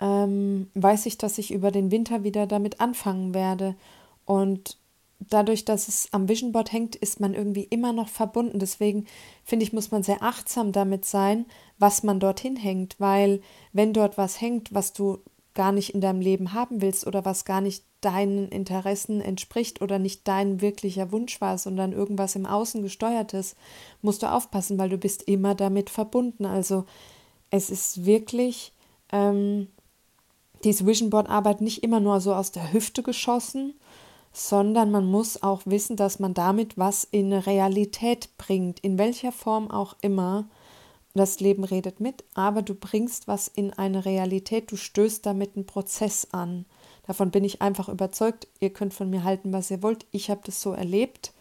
ähm, 0.00 0.70
weiß 0.72 1.04
ich, 1.04 1.18
dass 1.18 1.36
ich 1.36 1.52
über 1.52 1.70
den 1.70 1.90
Winter 1.90 2.24
wieder 2.24 2.46
damit 2.46 2.80
anfangen 2.80 3.34
werde. 3.34 3.76
Und 4.24 4.78
dadurch, 5.20 5.66
dass 5.66 5.88
es 5.88 6.08
am 6.12 6.30
Vision 6.30 6.52
Board 6.52 6.72
hängt, 6.72 6.96
ist 6.96 7.20
man 7.20 7.34
irgendwie 7.34 7.64
immer 7.64 7.92
noch 7.92 8.08
verbunden. 8.08 8.58
Deswegen 8.58 9.04
finde 9.44 9.64
ich, 9.64 9.74
muss 9.74 9.90
man 9.90 10.02
sehr 10.02 10.22
achtsam 10.22 10.72
damit 10.72 11.04
sein, 11.04 11.44
was 11.78 12.02
man 12.02 12.18
dorthin 12.18 12.56
hängt, 12.56 12.98
weil 12.98 13.42
wenn 13.74 13.92
dort 13.92 14.16
was 14.16 14.40
hängt, 14.40 14.72
was 14.72 14.94
du 14.94 15.18
gar 15.54 15.72
nicht 15.72 15.94
in 15.94 16.00
deinem 16.00 16.20
Leben 16.20 16.52
haben 16.52 16.82
willst 16.82 17.06
oder 17.06 17.24
was 17.24 17.44
gar 17.44 17.60
nicht 17.60 17.84
deinen 18.00 18.48
Interessen 18.48 19.20
entspricht 19.20 19.80
oder 19.80 19.98
nicht 19.98 20.26
dein 20.28 20.60
wirklicher 20.60 21.12
Wunsch 21.12 21.40
war, 21.40 21.58
sondern 21.58 21.92
irgendwas 21.92 22.36
im 22.36 22.44
Außen 22.44 22.82
gesteuertes, 22.82 23.56
musst 24.02 24.22
du 24.22 24.30
aufpassen, 24.30 24.78
weil 24.78 24.90
du 24.90 24.98
bist 24.98 25.22
immer 25.22 25.54
damit 25.54 25.90
verbunden. 25.90 26.44
Also 26.44 26.84
es 27.50 27.70
ist 27.70 28.04
wirklich 28.04 28.72
ähm, 29.12 29.68
diese 30.64 30.86
Vision 30.86 31.10
Board 31.10 31.28
Arbeit 31.28 31.60
nicht 31.60 31.82
immer 31.82 32.00
nur 32.00 32.20
so 32.20 32.34
aus 32.34 32.50
der 32.52 32.72
Hüfte 32.72 33.02
geschossen, 33.02 33.74
sondern 34.32 34.90
man 34.90 35.06
muss 35.06 35.42
auch 35.42 35.62
wissen, 35.64 35.96
dass 35.96 36.18
man 36.18 36.34
damit 36.34 36.76
was 36.76 37.04
in 37.04 37.32
Realität 37.32 38.36
bringt, 38.36 38.80
in 38.80 38.98
welcher 38.98 39.30
Form 39.30 39.70
auch 39.70 39.94
immer. 40.02 40.46
Das 41.14 41.38
Leben 41.38 41.62
redet 41.62 42.00
mit, 42.00 42.24
aber 42.34 42.62
du 42.62 42.74
bringst 42.74 43.28
was 43.28 43.46
in 43.46 43.72
eine 43.72 44.04
Realität, 44.04 44.72
du 44.72 44.76
stößt 44.76 45.24
damit 45.24 45.54
einen 45.54 45.64
Prozess 45.64 46.28
an. 46.32 46.64
Davon 47.06 47.30
bin 47.30 47.44
ich 47.44 47.62
einfach 47.62 47.88
überzeugt. 47.88 48.48
Ihr 48.60 48.70
könnt 48.70 48.94
von 48.94 49.10
mir 49.10 49.22
halten, 49.22 49.52
was 49.52 49.70
ihr 49.70 49.82
wollt. 49.82 50.06
Ich 50.10 50.28
habe 50.28 50.40
das 50.44 50.60
so 50.60 50.72
erlebt 50.72 51.32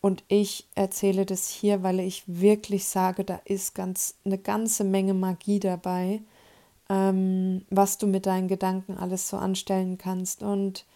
und 0.00 0.24
ich 0.28 0.66
erzähle 0.74 1.26
das 1.26 1.48
hier, 1.48 1.82
weil 1.82 2.00
ich 2.00 2.24
wirklich 2.26 2.86
sage, 2.86 3.24
da 3.24 3.40
ist 3.44 3.74
ganz 3.74 4.16
eine 4.24 4.38
ganze 4.38 4.82
Menge 4.82 5.14
Magie 5.14 5.60
dabei, 5.60 6.22
ähm, 6.88 7.66
was 7.68 7.98
du 7.98 8.06
mit 8.06 8.26
deinen 8.26 8.48
Gedanken 8.48 8.96
alles 8.96 9.28
so 9.28 9.36
anstellen 9.36 9.98
kannst. 9.98 10.42
Und 10.42 10.86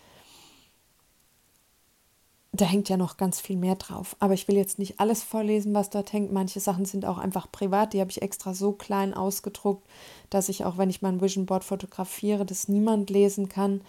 da 2.60 2.64
hängt 2.64 2.88
ja 2.88 2.96
noch 2.96 3.16
ganz 3.16 3.40
viel 3.40 3.56
mehr 3.56 3.74
drauf. 3.74 4.16
Aber 4.20 4.34
ich 4.34 4.46
will 4.48 4.56
jetzt 4.56 4.78
nicht 4.78 5.00
alles 5.00 5.22
vorlesen, 5.22 5.74
was 5.74 5.90
dort 5.90 6.12
hängt. 6.12 6.32
Manche 6.32 6.60
Sachen 6.60 6.84
sind 6.84 7.04
auch 7.04 7.18
einfach 7.18 7.50
privat. 7.50 7.92
Die 7.92 8.00
habe 8.00 8.10
ich 8.10 8.22
extra 8.22 8.54
so 8.54 8.72
klein 8.72 9.14
ausgedruckt, 9.14 9.86
dass 10.30 10.48
ich 10.48 10.64
auch, 10.64 10.78
wenn 10.78 10.90
ich 10.90 11.02
mein 11.02 11.20
Vision 11.20 11.46
Board 11.46 11.64
fotografiere, 11.64 12.44
das 12.44 12.68
niemand 12.68 13.10
lesen 13.10 13.48
kann. 13.48 13.80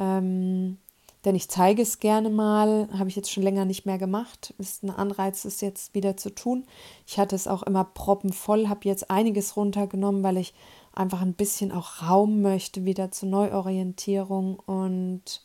Ähm, 0.00 0.78
denn 1.24 1.36
ich 1.36 1.48
zeige 1.48 1.82
es 1.82 2.00
gerne 2.00 2.30
mal, 2.30 2.88
habe 2.98 3.08
ich 3.08 3.14
jetzt 3.14 3.30
schon 3.30 3.44
länger 3.44 3.64
nicht 3.64 3.86
mehr 3.86 3.98
gemacht. 3.98 4.54
Ist 4.58 4.82
ein 4.82 4.90
Anreiz, 4.90 5.44
es 5.44 5.60
jetzt 5.60 5.94
wieder 5.94 6.16
zu 6.16 6.34
tun. 6.34 6.64
Ich 7.06 7.18
hatte 7.18 7.36
es 7.36 7.46
auch 7.46 7.62
immer 7.62 7.84
proppenvoll, 7.84 8.68
habe 8.68 8.88
jetzt 8.88 9.10
einiges 9.10 9.56
runtergenommen, 9.56 10.24
weil 10.24 10.38
ich 10.38 10.52
einfach 10.92 11.22
ein 11.22 11.34
bisschen 11.34 11.70
auch 11.70 12.02
Raum 12.02 12.42
möchte, 12.42 12.84
wieder 12.84 13.12
zur 13.12 13.28
Neuorientierung 13.28 14.58
und 14.58 15.42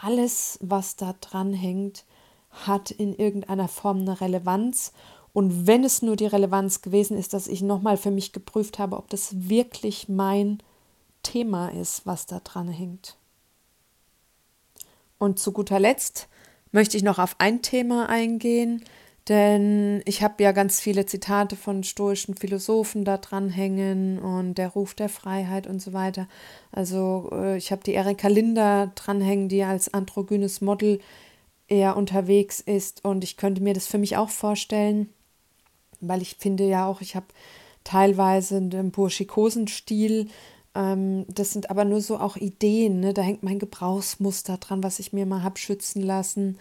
alles, 0.00 0.58
was 0.62 0.96
da 0.96 1.14
dran 1.20 1.52
hängt, 1.52 2.04
hat 2.50 2.90
in 2.90 3.14
irgendeiner 3.14 3.68
Form 3.68 4.00
eine 4.00 4.20
Relevanz. 4.20 4.92
Und 5.32 5.66
wenn 5.66 5.84
es 5.84 6.02
nur 6.02 6.16
die 6.16 6.26
Relevanz 6.26 6.82
gewesen 6.82 7.16
ist, 7.16 7.34
dass 7.34 7.48
ich 7.48 7.62
nochmal 7.62 7.96
für 7.96 8.10
mich 8.10 8.32
geprüft 8.32 8.78
habe, 8.78 8.96
ob 8.96 9.08
das 9.10 9.48
wirklich 9.48 10.08
mein 10.08 10.58
Thema 11.22 11.68
ist, 11.68 12.06
was 12.06 12.26
da 12.26 12.40
dran 12.40 12.68
hängt. 12.68 13.16
Und 15.18 15.38
zu 15.38 15.52
guter 15.52 15.80
Letzt 15.80 16.28
möchte 16.72 16.96
ich 16.96 17.02
noch 17.02 17.18
auf 17.18 17.36
ein 17.38 17.60
Thema 17.60 18.08
eingehen, 18.08 18.84
denn 19.28 20.00
ich 20.06 20.22
habe 20.22 20.42
ja 20.42 20.52
ganz 20.52 20.80
viele 20.80 21.04
Zitate 21.04 21.56
von 21.56 21.84
stoischen 21.84 22.34
Philosophen 22.34 23.04
da 23.04 23.18
dranhängen 23.18 24.18
und 24.18 24.54
der 24.54 24.68
Ruf 24.68 24.94
der 24.94 25.08
Freiheit 25.08 25.66
und 25.66 25.80
so 25.82 25.92
weiter. 25.92 26.28
Also 26.72 27.28
äh, 27.32 27.56
ich 27.56 27.70
habe 27.70 27.84
die 27.84 27.92
Erika 27.92 28.28
Linder 28.28 28.92
dranhängen, 28.94 29.48
die 29.48 29.62
als 29.64 29.92
androgynes 29.92 30.60
Model 30.60 31.00
eher 31.68 31.96
unterwegs 31.96 32.60
ist 32.60 33.04
und 33.04 33.22
ich 33.22 33.36
könnte 33.36 33.62
mir 33.62 33.74
das 33.74 33.86
für 33.86 33.98
mich 33.98 34.16
auch 34.16 34.30
vorstellen, 34.30 35.10
weil 36.00 36.22
ich 36.22 36.36
finde 36.38 36.66
ja 36.66 36.86
auch, 36.86 37.02
ich 37.02 37.14
habe 37.14 37.26
teilweise 37.84 38.56
einen 38.56 38.90
burschikosen 38.90 39.68
Stil. 39.68 40.28
Ähm, 40.74 41.26
das 41.28 41.52
sind 41.52 41.70
aber 41.70 41.84
nur 41.84 42.00
so 42.00 42.18
auch 42.18 42.36
Ideen, 42.36 43.00
ne? 43.00 43.12
da 43.12 43.22
hängt 43.22 43.42
mein 43.42 43.58
Gebrauchsmuster 43.58 44.56
dran, 44.56 44.82
was 44.82 44.98
ich 44.98 45.12
mir 45.12 45.26
mal 45.26 45.42
habe 45.42 45.58
schützen 45.58 46.02
lassen. 46.02 46.58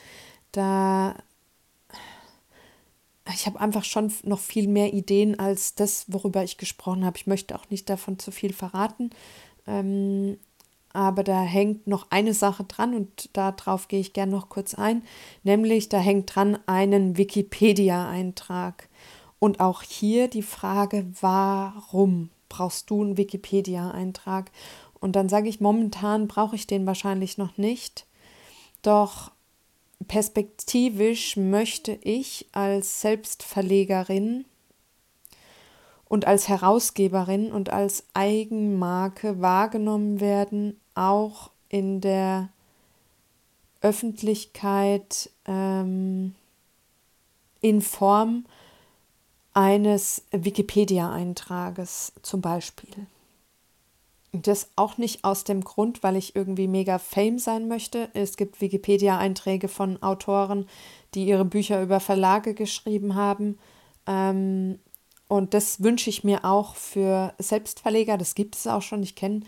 Da 0.51 1.15
ich 3.33 3.45
habe 3.45 3.59
einfach 3.59 3.83
schon 3.83 4.13
noch 4.23 4.39
viel 4.39 4.67
mehr 4.67 4.93
Ideen 4.93 5.39
als 5.39 5.75
das, 5.75 6.05
worüber 6.07 6.43
ich 6.43 6.57
gesprochen 6.57 7.05
habe. 7.05 7.17
Ich 7.17 7.27
möchte 7.27 7.55
auch 7.55 7.69
nicht 7.69 7.89
davon 7.89 8.19
zu 8.19 8.31
viel 8.31 8.53
verraten. 8.53 9.09
Ähm, 9.65 10.37
aber 10.93 11.23
da 11.23 11.41
hängt 11.41 11.85
noch 11.87 12.07
eine 12.09 12.33
Sache 12.33 12.63
dran 12.63 12.95
und 12.95 13.29
darauf 13.33 13.87
gehe 13.87 13.99
ich 13.99 14.13
gerne 14.13 14.31
noch 14.31 14.49
kurz 14.49 14.73
ein. 14.73 15.03
Nämlich, 15.43 15.89
da 15.89 15.99
hängt 15.99 16.33
dran 16.33 16.57
einen 16.65 17.17
Wikipedia-Eintrag. 17.17 18.89
Und 19.39 19.59
auch 19.59 19.83
hier 19.83 20.27
die 20.27 20.41
Frage, 20.41 21.05
warum 21.21 22.29
brauchst 22.49 22.89
du 22.89 23.03
einen 23.03 23.17
Wikipedia-Eintrag? 23.17 24.51
Und 24.99 25.15
dann 25.15 25.29
sage 25.29 25.49
ich, 25.49 25.61
momentan 25.61 26.27
brauche 26.27 26.55
ich 26.55 26.65
den 26.65 26.87
wahrscheinlich 26.87 27.37
noch 27.37 27.57
nicht. 27.57 28.07
Doch 28.81 29.31
perspektivisch 30.07 31.37
möchte 31.37 31.97
ich 32.01 32.47
als 32.51 33.01
Selbstverlegerin 33.01 34.45
und 36.05 36.25
als 36.25 36.47
Herausgeberin 36.47 37.51
und 37.51 37.69
als 37.71 38.05
Eigenmarke 38.13 39.41
wahrgenommen 39.41 40.19
werden, 40.19 40.79
auch 40.95 41.51
in 41.69 42.01
der 42.01 42.49
Öffentlichkeit 43.81 45.29
ähm, 45.45 46.35
in 47.61 47.81
Form 47.81 48.45
eines 49.53 50.23
Wikipedia-Eintrages 50.31 52.13
zum 52.21 52.41
Beispiel. 52.41 53.07
Das 54.41 54.71
auch 54.75 54.97
nicht 54.97 55.23
aus 55.23 55.43
dem 55.43 55.63
Grund, 55.63 56.03
weil 56.03 56.15
ich 56.15 56.35
irgendwie 56.35 56.67
mega 56.67 56.99
Fame 56.99 57.39
sein 57.39 57.67
möchte. 57.67 58.09
Es 58.13 58.37
gibt 58.37 58.61
Wikipedia-Einträge 58.61 59.67
von 59.67 60.01
Autoren, 60.01 60.67
die 61.13 61.25
ihre 61.25 61.45
Bücher 61.45 61.81
über 61.81 61.99
Verlage 61.99 62.53
geschrieben 62.53 63.15
haben. 63.15 63.57
Ähm, 64.05 64.79
und 65.27 65.53
das 65.53 65.83
wünsche 65.83 66.09
ich 66.09 66.23
mir 66.23 66.45
auch 66.45 66.75
für 66.75 67.33
Selbstverleger. 67.37 68.17
Das 68.17 68.35
gibt 68.35 68.55
es 68.55 68.67
auch 68.67 68.81
schon. 68.81 69.03
Ich 69.03 69.15
kenne 69.15 69.41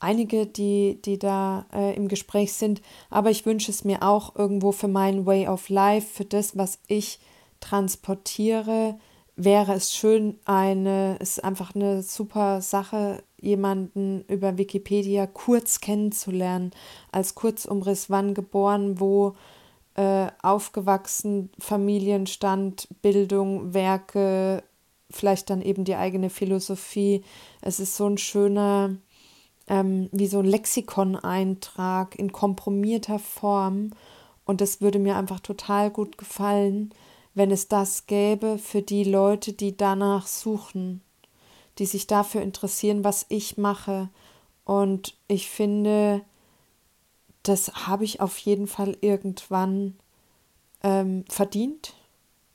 einige, 0.00 0.46
die, 0.46 1.00
die 1.02 1.18
da 1.18 1.66
äh, 1.72 1.96
im 1.96 2.08
Gespräch 2.08 2.52
sind. 2.52 2.82
Aber 3.10 3.30
ich 3.30 3.46
wünsche 3.46 3.70
es 3.70 3.84
mir 3.84 4.02
auch 4.02 4.36
irgendwo 4.36 4.72
für 4.72 4.88
mein 4.88 5.26
Way 5.26 5.48
of 5.48 5.68
Life, 5.68 6.06
für 6.14 6.24
das, 6.24 6.56
was 6.56 6.78
ich 6.88 7.18
transportiere. 7.60 8.98
Wäre 9.36 9.74
es 9.74 9.94
schön, 9.94 10.38
eine, 10.44 11.16
ist 11.16 11.42
einfach 11.42 11.74
eine 11.74 12.02
super 12.02 12.60
Sache, 12.60 13.22
jemanden 13.44 14.24
über 14.28 14.58
Wikipedia 14.58 15.26
kurz 15.26 15.80
kennenzulernen, 15.80 16.70
als 17.12 17.34
Kurzumriss, 17.34 18.10
wann 18.10 18.34
geboren, 18.34 18.98
wo 18.98 19.34
äh, 19.94 20.26
aufgewachsen, 20.42 21.50
Familienstand, 21.58 22.88
Bildung, 23.02 23.74
Werke, 23.74 24.62
vielleicht 25.10 25.50
dann 25.50 25.62
eben 25.62 25.84
die 25.84 25.94
eigene 25.94 26.30
Philosophie. 26.30 27.22
Es 27.60 27.78
ist 27.80 27.96
so 27.96 28.06
ein 28.06 28.18
schöner, 28.18 28.96
ähm, 29.68 30.08
wie 30.12 30.26
so 30.26 30.40
ein 30.40 30.46
Lexikon-Eintrag 30.46 32.18
in 32.18 32.32
komprimierter 32.32 33.18
Form. 33.18 33.90
Und 34.44 34.60
das 34.60 34.80
würde 34.80 34.98
mir 34.98 35.16
einfach 35.16 35.40
total 35.40 35.90
gut 35.90 36.18
gefallen, 36.18 36.92
wenn 37.34 37.50
es 37.50 37.68
das 37.68 38.06
gäbe 38.06 38.58
für 38.58 38.82
die 38.82 39.04
Leute, 39.04 39.52
die 39.52 39.76
danach 39.76 40.26
suchen 40.26 41.02
die 41.78 41.86
sich 41.86 42.06
dafür 42.06 42.42
interessieren, 42.42 43.04
was 43.04 43.26
ich 43.28 43.56
mache. 43.56 44.08
Und 44.64 45.16
ich 45.28 45.48
finde, 45.50 46.22
das 47.42 47.86
habe 47.86 48.04
ich 48.04 48.20
auf 48.20 48.38
jeden 48.38 48.66
Fall 48.66 48.96
irgendwann 49.00 49.96
ähm, 50.82 51.24
verdient. 51.28 51.94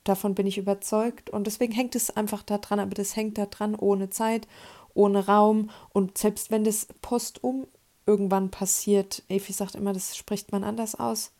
Davon 0.03 0.35
bin 0.35 0.47
ich 0.47 0.57
überzeugt. 0.57 1.29
Und 1.29 1.45
deswegen 1.45 1.73
hängt 1.73 1.95
es 1.95 2.15
einfach 2.15 2.43
da 2.43 2.57
dran, 2.57 2.79
aber 2.79 2.95
das 2.95 3.15
hängt 3.15 3.37
da 3.37 3.45
dran 3.45 3.75
ohne 3.75 4.09
Zeit, 4.09 4.47
ohne 4.93 5.25
Raum. 5.25 5.69
Und 5.89 6.17
selbst 6.17 6.49
wenn 6.49 6.63
das 6.63 6.87
postum 7.01 7.67
irgendwann 8.05 8.49
passiert, 8.49 9.23
Evi 9.29 9.53
sagt 9.53 9.75
immer, 9.75 9.93
das 9.93 10.17
spricht 10.17 10.51
man 10.51 10.63
anders 10.63 10.95
aus. 10.95 11.31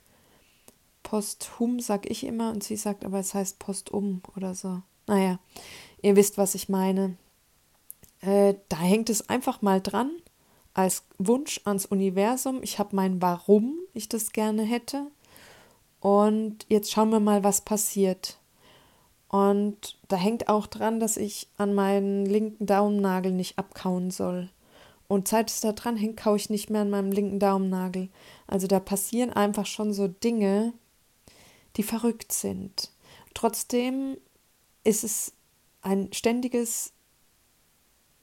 Posthum 1.01 1.79
sag 1.79 2.09
ich 2.09 2.23
immer 2.23 2.51
und 2.51 2.63
sie 2.63 2.75
sagt 2.75 3.05
aber, 3.05 3.19
es 3.19 3.33
heißt 3.33 3.57
postum 3.57 4.21
oder 4.35 4.53
so. 4.53 4.81
Naja, 5.07 5.39
ihr 6.03 6.15
wisst, 6.15 6.37
was 6.37 6.53
ich 6.53 6.69
meine. 6.69 7.17
Äh, 8.21 8.55
da 8.69 8.77
hängt 8.77 9.09
es 9.09 9.29
einfach 9.29 9.61
mal 9.61 9.81
dran 9.81 10.11
als 10.73 11.03
Wunsch 11.17 11.61
ans 11.65 11.85
Universum. 11.85 12.61
Ich 12.63 12.79
habe 12.79 12.95
mein 12.95 13.21
Warum 13.21 13.75
ich 13.93 14.09
das 14.09 14.31
gerne 14.31 14.63
hätte. 14.63 15.07
Und 15.99 16.65
jetzt 16.69 16.91
schauen 16.91 17.09
wir 17.09 17.19
mal, 17.19 17.43
was 17.43 17.61
passiert. 17.61 18.37
Und 19.27 19.97
da 20.07 20.15
hängt 20.15 20.47
auch 20.47 20.67
dran, 20.67 20.99
dass 20.99 21.17
ich 21.17 21.47
an 21.57 21.75
meinen 21.75 22.25
linken 22.25 22.65
Daumennagel 22.65 23.31
nicht 23.31 23.57
abkauen 23.59 24.09
soll. 24.09 24.49
Und 25.07 25.27
seit 25.27 25.49
es 25.49 25.61
da 25.61 25.71
dran 25.71 25.97
hängt, 25.97 26.17
kaue 26.17 26.37
ich 26.37 26.49
nicht 26.49 26.69
mehr 26.69 26.81
an 26.81 26.89
meinem 26.89 27.11
linken 27.11 27.39
Daumennagel. 27.39 28.09
Also 28.47 28.67
da 28.67 28.79
passieren 28.79 29.31
einfach 29.31 29.65
schon 29.65 29.93
so 29.93 30.07
Dinge, 30.07 30.73
die 31.75 31.83
verrückt 31.83 32.31
sind. 32.31 32.91
Trotzdem 33.33 34.17
ist 34.83 35.03
es 35.03 35.33
ein 35.81 36.11
ständiges 36.13 36.93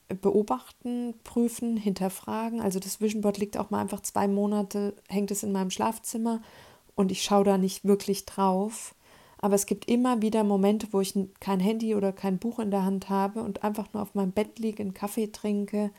Beobachten, 0.08 1.14
prüfen, 1.24 1.76
hinterfragen. 1.76 2.60
Also 2.60 2.78
das 2.78 3.00
Vision 3.00 3.22
Board 3.22 3.38
liegt 3.38 3.56
auch 3.56 3.70
mal 3.70 3.80
einfach 3.80 4.00
zwei 4.00 4.28
Monate, 4.28 4.94
hängt 5.08 5.30
es 5.30 5.42
in 5.42 5.52
meinem 5.52 5.70
Schlafzimmer 5.70 6.40
und 6.94 7.10
ich 7.10 7.22
schaue 7.22 7.44
da 7.44 7.58
nicht 7.58 7.84
wirklich 7.84 8.24
drauf. 8.24 8.94
Aber 9.38 9.54
es 9.54 9.66
gibt 9.66 9.88
immer 9.90 10.22
wieder 10.22 10.44
Momente, 10.44 10.88
wo 10.92 11.00
ich 11.00 11.14
kein 11.40 11.60
Handy 11.60 11.94
oder 11.94 12.12
kein 12.12 12.38
Buch 12.38 12.58
in 12.58 12.70
der 12.70 12.84
Hand 12.84 13.10
habe 13.10 13.42
und 13.42 13.64
einfach 13.64 13.92
nur 13.92 14.02
auf 14.02 14.14
meinem 14.14 14.32
Bett 14.32 14.58
liege, 14.58 14.82
einen 14.82 14.94
Kaffee 14.94 15.26
trinke 15.26 15.90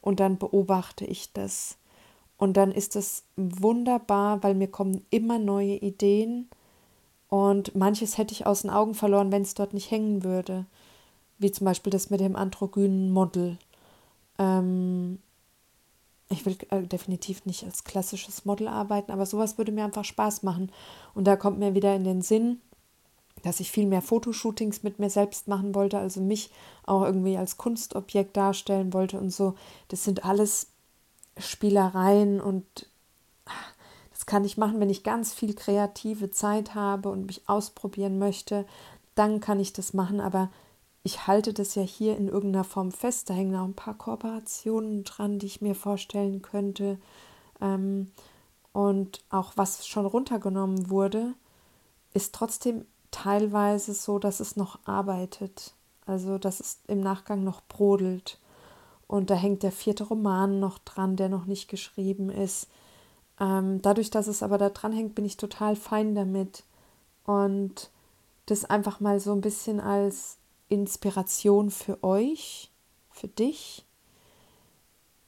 und 0.00 0.20
dann 0.20 0.38
beobachte 0.38 1.04
ich 1.04 1.32
das. 1.32 1.78
Und 2.38 2.56
dann 2.56 2.70
ist 2.70 2.94
es 2.96 3.24
wunderbar, 3.36 4.42
weil 4.42 4.54
mir 4.54 4.68
kommen 4.68 5.04
immer 5.10 5.38
neue 5.38 5.76
Ideen 5.76 6.48
und 7.28 7.74
manches 7.74 8.18
hätte 8.18 8.32
ich 8.32 8.46
aus 8.46 8.62
den 8.62 8.70
Augen 8.70 8.94
verloren, 8.94 9.32
wenn 9.32 9.42
es 9.42 9.54
dort 9.54 9.74
nicht 9.74 9.90
hängen 9.90 10.22
würde. 10.22 10.66
Wie 11.38 11.50
zum 11.50 11.64
Beispiel 11.64 11.90
das 11.90 12.10
mit 12.10 12.20
dem 12.20 12.36
androgynen 12.36 13.10
Model. 13.10 13.58
Ähm, 14.38 15.18
ich 16.28 16.44
will 16.44 16.56
äh, 16.70 16.82
definitiv 16.82 17.44
nicht 17.44 17.64
als 17.64 17.84
klassisches 17.84 18.44
Model 18.44 18.68
arbeiten, 18.68 19.12
aber 19.12 19.26
sowas 19.26 19.58
würde 19.58 19.72
mir 19.72 19.84
einfach 19.84 20.04
Spaß 20.04 20.42
machen. 20.42 20.72
Und 21.14 21.24
da 21.24 21.36
kommt 21.36 21.58
mir 21.58 21.74
wieder 21.74 21.94
in 21.94 22.04
den 22.04 22.22
Sinn, 22.22 22.60
dass 23.42 23.60
ich 23.60 23.70
viel 23.70 23.86
mehr 23.86 24.02
Fotoshootings 24.02 24.82
mit 24.82 24.98
mir 24.98 25.10
selbst 25.10 25.46
machen 25.46 25.74
wollte, 25.74 25.98
also 25.98 26.20
mich 26.20 26.50
auch 26.84 27.02
irgendwie 27.02 27.36
als 27.36 27.56
Kunstobjekt 27.56 28.36
darstellen 28.36 28.92
wollte 28.92 29.20
und 29.20 29.30
so. 29.30 29.54
Das 29.88 30.04
sind 30.04 30.24
alles 30.24 30.68
Spielereien 31.38 32.40
und 32.40 32.64
das 34.10 34.26
kann 34.26 34.44
ich 34.44 34.56
machen, 34.56 34.80
wenn 34.80 34.90
ich 34.90 35.04
ganz 35.04 35.32
viel 35.32 35.54
kreative 35.54 36.30
Zeit 36.30 36.74
habe 36.74 37.10
und 37.10 37.26
mich 37.26 37.42
ausprobieren 37.46 38.18
möchte, 38.18 38.64
dann 39.14 39.40
kann 39.40 39.60
ich 39.60 39.72
das 39.72 39.92
machen, 39.92 40.20
aber 40.20 40.50
ich 41.06 41.28
halte 41.28 41.52
das 41.52 41.76
ja 41.76 41.82
hier 41.82 42.16
in 42.16 42.26
irgendeiner 42.26 42.64
Form 42.64 42.90
fest. 42.90 43.30
Da 43.30 43.34
hängen 43.34 43.54
auch 43.54 43.64
ein 43.64 43.74
paar 43.74 43.94
Kooperationen 43.94 45.04
dran, 45.04 45.38
die 45.38 45.46
ich 45.46 45.60
mir 45.60 45.76
vorstellen 45.76 46.42
könnte. 46.42 46.98
Ähm, 47.60 48.10
und 48.72 49.20
auch 49.30 49.52
was 49.54 49.86
schon 49.86 50.04
runtergenommen 50.04 50.90
wurde, 50.90 51.34
ist 52.12 52.34
trotzdem 52.34 52.86
teilweise 53.12 53.94
so, 53.94 54.18
dass 54.18 54.40
es 54.40 54.56
noch 54.56 54.80
arbeitet. 54.84 55.74
Also, 56.06 56.38
dass 56.38 56.58
es 56.58 56.80
im 56.88 57.02
Nachgang 57.02 57.44
noch 57.44 57.60
brodelt. 57.60 58.40
Und 59.06 59.30
da 59.30 59.36
hängt 59.36 59.62
der 59.62 59.72
vierte 59.72 60.02
Roman 60.02 60.58
noch 60.58 60.78
dran, 60.78 61.14
der 61.14 61.28
noch 61.28 61.46
nicht 61.46 61.68
geschrieben 61.68 62.30
ist. 62.30 62.66
Ähm, 63.38 63.80
dadurch, 63.80 64.10
dass 64.10 64.26
es 64.26 64.42
aber 64.42 64.58
da 64.58 64.70
dran 64.70 64.92
hängt, 64.92 65.14
bin 65.14 65.24
ich 65.24 65.36
total 65.36 65.76
fein 65.76 66.16
damit. 66.16 66.64
Und 67.24 67.90
das 68.46 68.64
einfach 68.64 68.98
mal 68.98 69.20
so 69.20 69.30
ein 69.30 69.40
bisschen 69.40 69.78
als 69.78 70.38
Inspiration 70.68 71.70
für 71.70 72.02
euch, 72.02 72.70
für 73.10 73.28
dich, 73.28 73.84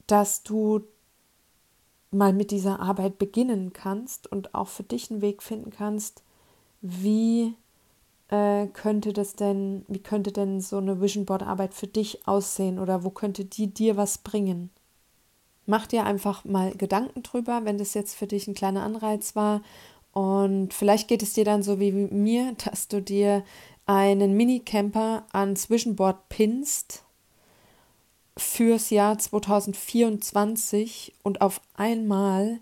dass 0.07 0.43
du 0.43 0.81
mal 2.11 2.33
mit 2.33 2.51
dieser 2.51 2.79
Arbeit 2.79 3.19
beginnen 3.19 3.71
kannst 3.73 4.31
und 4.31 4.55
auch 4.55 4.67
für 4.67 4.83
dich 4.83 5.11
einen 5.11 5.21
Weg 5.21 5.43
finden 5.43 5.69
kannst, 5.69 6.23
wie 6.81 7.53
äh, 8.29 8.67
könnte 8.67 9.13
das 9.13 9.35
denn, 9.35 9.85
wie 9.87 10.01
könnte 10.01 10.31
denn 10.31 10.61
so 10.61 10.77
eine 10.77 11.01
Vision 11.01 11.25
Board 11.25 11.43
Arbeit 11.43 11.73
für 11.73 11.87
dich 11.87 12.27
aussehen 12.27 12.79
oder 12.79 13.03
wo 13.03 13.09
könnte 13.09 13.45
die 13.45 13.67
dir 13.67 13.97
was 13.97 14.19
bringen? 14.19 14.69
Mach 15.65 15.85
dir 15.85 16.05
einfach 16.05 16.45
mal 16.45 16.71
Gedanken 16.71 17.21
drüber, 17.21 17.61
wenn 17.63 17.77
das 17.77 17.93
jetzt 17.93 18.15
für 18.15 18.27
dich 18.27 18.47
ein 18.47 18.55
kleiner 18.55 18.83
Anreiz 18.83 19.35
war. 19.35 19.61
Und 20.11 20.73
vielleicht 20.73 21.07
geht 21.07 21.21
es 21.21 21.33
dir 21.33 21.45
dann 21.45 21.61
so 21.61 21.79
wie 21.79 21.91
mir, 21.91 22.55
dass 22.65 22.87
du 22.87 23.01
dir 23.01 23.43
einen 23.89 24.37
Minicamper 24.37 25.25
ans 25.31 25.63
Zwischenboard 25.63 26.29
pinst 26.29 27.03
fürs 28.37 28.91
Jahr 28.91 29.17
2024 29.17 31.15
und 31.23 31.41
auf 31.41 31.59
einmal 31.73 32.59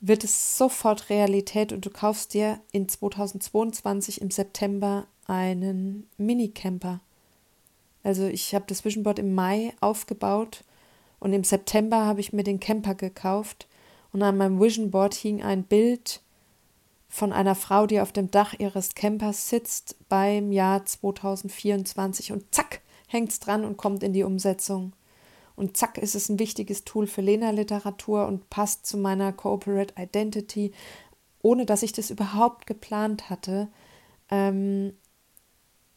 wird 0.00 0.24
es 0.24 0.58
sofort 0.58 1.08
Realität 1.08 1.72
und 1.72 1.86
du 1.86 1.90
kaufst 1.90 2.34
dir 2.34 2.58
in 2.72 2.88
2022 2.88 4.20
im 4.20 4.32
September 4.32 5.06
einen 5.28 6.08
Minicamper. 6.18 6.98
Also 8.02 8.26
ich 8.26 8.52
habe 8.52 8.64
das 8.66 8.84
Visionboard 8.84 9.20
im 9.20 9.32
Mai 9.32 9.72
aufgebaut 9.80 10.64
und 11.20 11.32
im 11.32 11.44
September 11.44 12.06
habe 12.06 12.18
ich 12.18 12.32
mir 12.32 12.42
den 12.42 12.58
Camper 12.58 12.96
gekauft 12.96 13.68
und 14.12 14.24
an 14.24 14.36
meinem 14.36 14.58
Vision 14.58 14.90
Board 14.90 15.14
hing 15.14 15.44
ein 15.44 15.62
Bild 15.62 16.20
von 17.10 17.32
einer 17.32 17.56
Frau, 17.56 17.86
die 17.86 18.00
auf 18.00 18.12
dem 18.12 18.30
Dach 18.30 18.54
ihres 18.56 18.94
Campers 18.94 19.50
sitzt 19.50 19.96
beim 20.08 20.52
Jahr 20.52 20.86
2024 20.86 22.30
und 22.30 22.54
zack, 22.54 22.80
hängt 23.08 23.32
es 23.32 23.40
dran 23.40 23.64
und 23.64 23.76
kommt 23.76 24.04
in 24.04 24.12
die 24.12 24.22
Umsetzung. 24.22 24.92
Und 25.56 25.76
zack, 25.76 25.98
ist 25.98 26.14
es 26.14 26.28
ein 26.28 26.38
wichtiges 26.38 26.84
Tool 26.84 27.08
für 27.08 27.20
Lena-Literatur 27.20 28.26
und 28.26 28.48
passt 28.48 28.86
zu 28.86 28.96
meiner 28.96 29.32
Corporate 29.32 29.92
Identity, 30.00 30.72
ohne 31.42 31.66
dass 31.66 31.82
ich 31.82 31.92
das 31.92 32.10
überhaupt 32.10 32.68
geplant 32.68 33.28
hatte. 33.28 33.68
Ähm, 34.30 34.92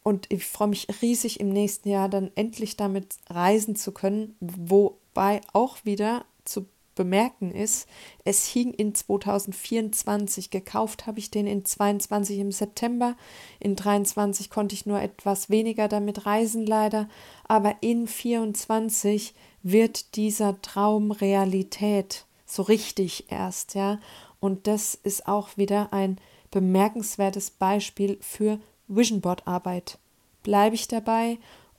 und 0.02 0.30
ich 0.32 0.44
freue 0.44 0.68
mich 0.68 0.88
riesig 1.00 1.38
im 1.38 1.48
nächsten 1.48 1.88
Jahr 1.88 2.08
dann 2.08 2.32
endlich 2.34 2.76
damit 2.76 3.16
reisen 3.30 3.76
zu 3.76 3.92
können, 3.92 4.36
wobei 4.40 5.40
auch 5.52 5.78
wieder 5.84 6.24
zu 6.44 6.66
bemerken 6.94 7.50
ist, 7.50 7.88
es 8.24 8.46
hing 8.46 8.72
in 8.72 8.94
2024. 8.94 10.50
Gekauft 10.50 11.06
habe 11.06 11.18
ich 11.18 11.30
den 11.30 11.46
in 11.46 11.64
22 11.64 12.38
im 12.38 12.52
September. 12.52 13.16
In 13.60 13.76
23 13.76 14.50
konnte 14.50 14.74
ich 14.74 14.86
nur 14.86 15.00
etwas 15.00 15.50
weniger 15.50 15.88
damit 15.88 16.26
reisen, 16.26 16.66
leider. 16.66 17.08
Aber 17.46 17.76
in 17.80 18.06
24 18.06 19.34
wird 19.62 20.16
dieser 20.16 20.60
Traum 20.62 21.10
Realität. 21.10 22.26
So 22.46 22.62
richtig 22.62 23.30
erst, 23.30 23.74
ja. 23.74 23.98
Und 24.40 24.66
das 24.66 24.94
ist 24.94 25.26
auch 25.26 25.56
wieder 25.56 25.92
ein 25.92 26.18
bemerkenswertes 26.50 27.50
Beispiel 27.50 28.18
für 28.20 28.60
Vision 28.86 29.20
Board 29.20 29.46
Arbeit. 29.46 29.98
Bleibe 30.42 30.74
ich 30.74 30.86
dabei 30.86 31.38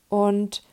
und 0.09 0.63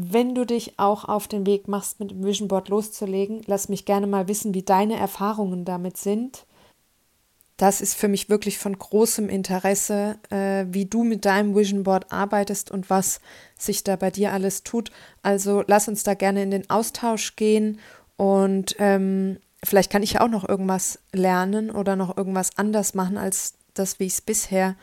wenn 0.00 0.34
du 0.34 0.44
dich 0.44 0.78
auch 0.78 1.04
auf 1.04 1.28
den 1.28 1.46
Weg 1.46 1.68
machst, 1.68 2.00
mit 2.00 2.10
dem 2.10 2.24
Vision 2.24 2.48
Board 2.48 2.68
loszulegen, 2.68 3.42
lass 3.46 3.68
mich 3.68 3.84
gerne 3.84 4.06
mal 4.06 4.28
wissen, 4.28 4.54
wie 4.54 4.62
deine 4.62 4.96
Erfahrungen 4.96 5.64
damit 5.64 5.96
sind. 5.96 6.44
Das 7.56 7.80
ist 7.80 7.94
für 7.94 8.06
mich 8.06 8.28
wirklich 8.28 8.58
von 8.58 8.78
großem 8.78 9.28
Interesse, 9.28 10.16
äh, 10.30 10.66
wie 10.70 10.84
du 10.84 11.02
mit 11.02 11.24
deinem 11.24 11.56
Vision 11.56 11.82
Board 11.82 12.12
arbeitest 12.12 12.70
und 12.70 12.88
was 12.88 13.20
sich 13.58 13.82
da 13.82 13.96
bei 13.96 14.12
dir 14.12 14.32
alles 14.32 14.62
tut. 14.62 14.92
Also 15.22 15.64
lass 15.66 15.88
uns 15.88 16.04
da 16.04 16.14
gerne 16.14 16.42
in 16.42 16.52
den 16.52 16.70
Austausch 16.70 17.34
gehen 17.34 17.80
und 18.16 18.76
ähm, 18.78 19.38
vielleicht 19.64 19.90
kann 19.90 20.04
ich 20.04 20.14
ja 20.14 20.20
auch 20.20 20.28
noch 20.28 20.48
irgendwas 20.48 21.00
lernen 21.12 21.70
oder 21.70 21.96
noch 21.96 22.16
irgendwas 22.16 22.56
anders 22.56 22.94
machen 22.94 23.18
als 23.18 23.54
das, 23.74 23.98
wie 23.98 24.04
ich 24.04 24.14
es 24.14 24.20
bisher 24.20 24.76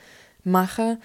mache. 0.44 1.00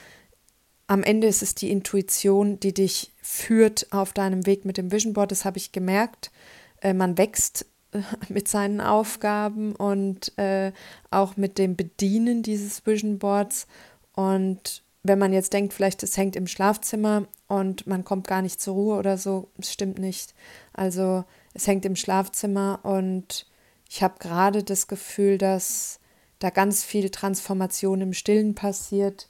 Am 0.91 1.05
Ende 1.05 1.29
ist 1.29 1.41
es 1.41 1.55
die 1.55 1.71
Intuition, 1.71 2.59
die 2.59 2.75
dich 2.75 3.13
führt 3.23 3.87
auf 3.93 4.13
deinem 4.13 4.45
Weg 4.45 4.65
mit 4.65 4.77
dem 4.77 4.91
Vision 4.91 5.13
Board. 5.13 5.31
Das 5.31 5.45
habe 5.45 5.57
ich 5.57 5.71
gemerkt. 5.71 6.33
Äh, 6.81 6.95
man 6.95 7.17
wächst 7.17 7.67
äh, 7.93 8.01
mit 8.29 8.49
seinen 8.49 8.81
Aufgaben 8.81 9.77
und 9.77 10.37
äh, 10.37 10.73
auch 11.13 11.37
mit 11.37 11.59
dem 11.59 11.77
Bedienen 11.77 12.43
dieses 12.43 12.85
Vision 12.87 13.21
Boards. 13.21 13.69
Und 14.17 14.83
wenn 15.05 15.21
man 15.21 15.33
jetzt 15.33 15.53
denkt, 15.53 15.75
vielleicht 15.75 16.03
es 16.03 16.17
hängt 16.17 16.35
im 16.35 16.49
Schlafzimmer 16.49 17.29
und 17.47 17.87
man 17.87 18.03
kommt 18.03 18.27
gar 18.27 18.43
nicht 18.43 18.61
zur 18.61 18.75
Ruhe 18.75 18.99
oder 18.99 19.17
so, 19.17 19.49
das 19.59 19.73
stimmt 19.73 20.01
nicht. 20.01 20.35
Also 20.73 21.23
es 21.55 21.69
hängt 21.69 21.85
im 21.85 21.95
Schlafzimmer 21.95 22.81
und 22.83 23.47
ich 23.89 24.03
habe 24.03 24.15
gerade 24.19 24.65
das 24.65 24.89
Gefühl, 24.89 25.39
dass 25.39 26.01
da 26.41 26.51
ganz 26.51 26.83
viel 26.83 27.11
Transformation 27.11 28.01
im 28.01 28.13
Stillen 28.13 28.57
passiert. 28.57 29.29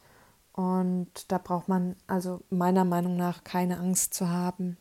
Und 0.60 1.08
da 1.28 1.38
braucht 1.38 1.68
man 1.68 1.96
also 2.06 2.42
meiner 2.50 2.84
Meinung 2.84 3.16
nach 3.16 3.44
keine 3.44 3.78
Angst 3.78 4.12
zu 4.12 4.28
haben. 4.28 4.76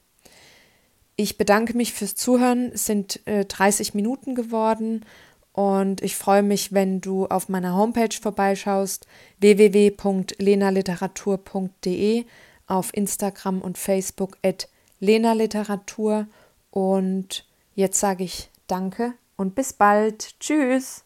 Ich 1.15 1.37
bedanke 1.37 1.77
mich 1.77 1.93
fürs 1.93 2.15
Zuhören. 2.15 2.73
Es 2.73 2.85
sind 2.85 3.25
äh, 3.25 3.45
30 3.45 3.93
Minuten 3.93 4.35
geworden 4.35 5.05
und 5.53 6.01
ich 6.01 6.17
freue 6.17 6.43
mich, 6.43 6.73
wenn 6.73 6.99
du 6.99 7.27
auf 7.27 7.47
meiner 7.47 7.77
Homepage 7.77 8.13
vorbeischaust 8.21 9.07
www.lenaliteratur.de 9.39 12.25
auf 12.67 12.93
Instagram 12.93 13.61
und 13.61 13.77
Facebook 13.77 14.37
at 14.43 14.67
lenaliteratur 14.99 16.27
und 16.71 17.47
jetzt 17.73 18.01
sage 18.01 18.25
ich 18.25 18.49
Danke 18.67 19.13
und 19.37 19.55
bis 19.55 19.71
bald. 19.71 20.37
Tschüss. 20.41 21.05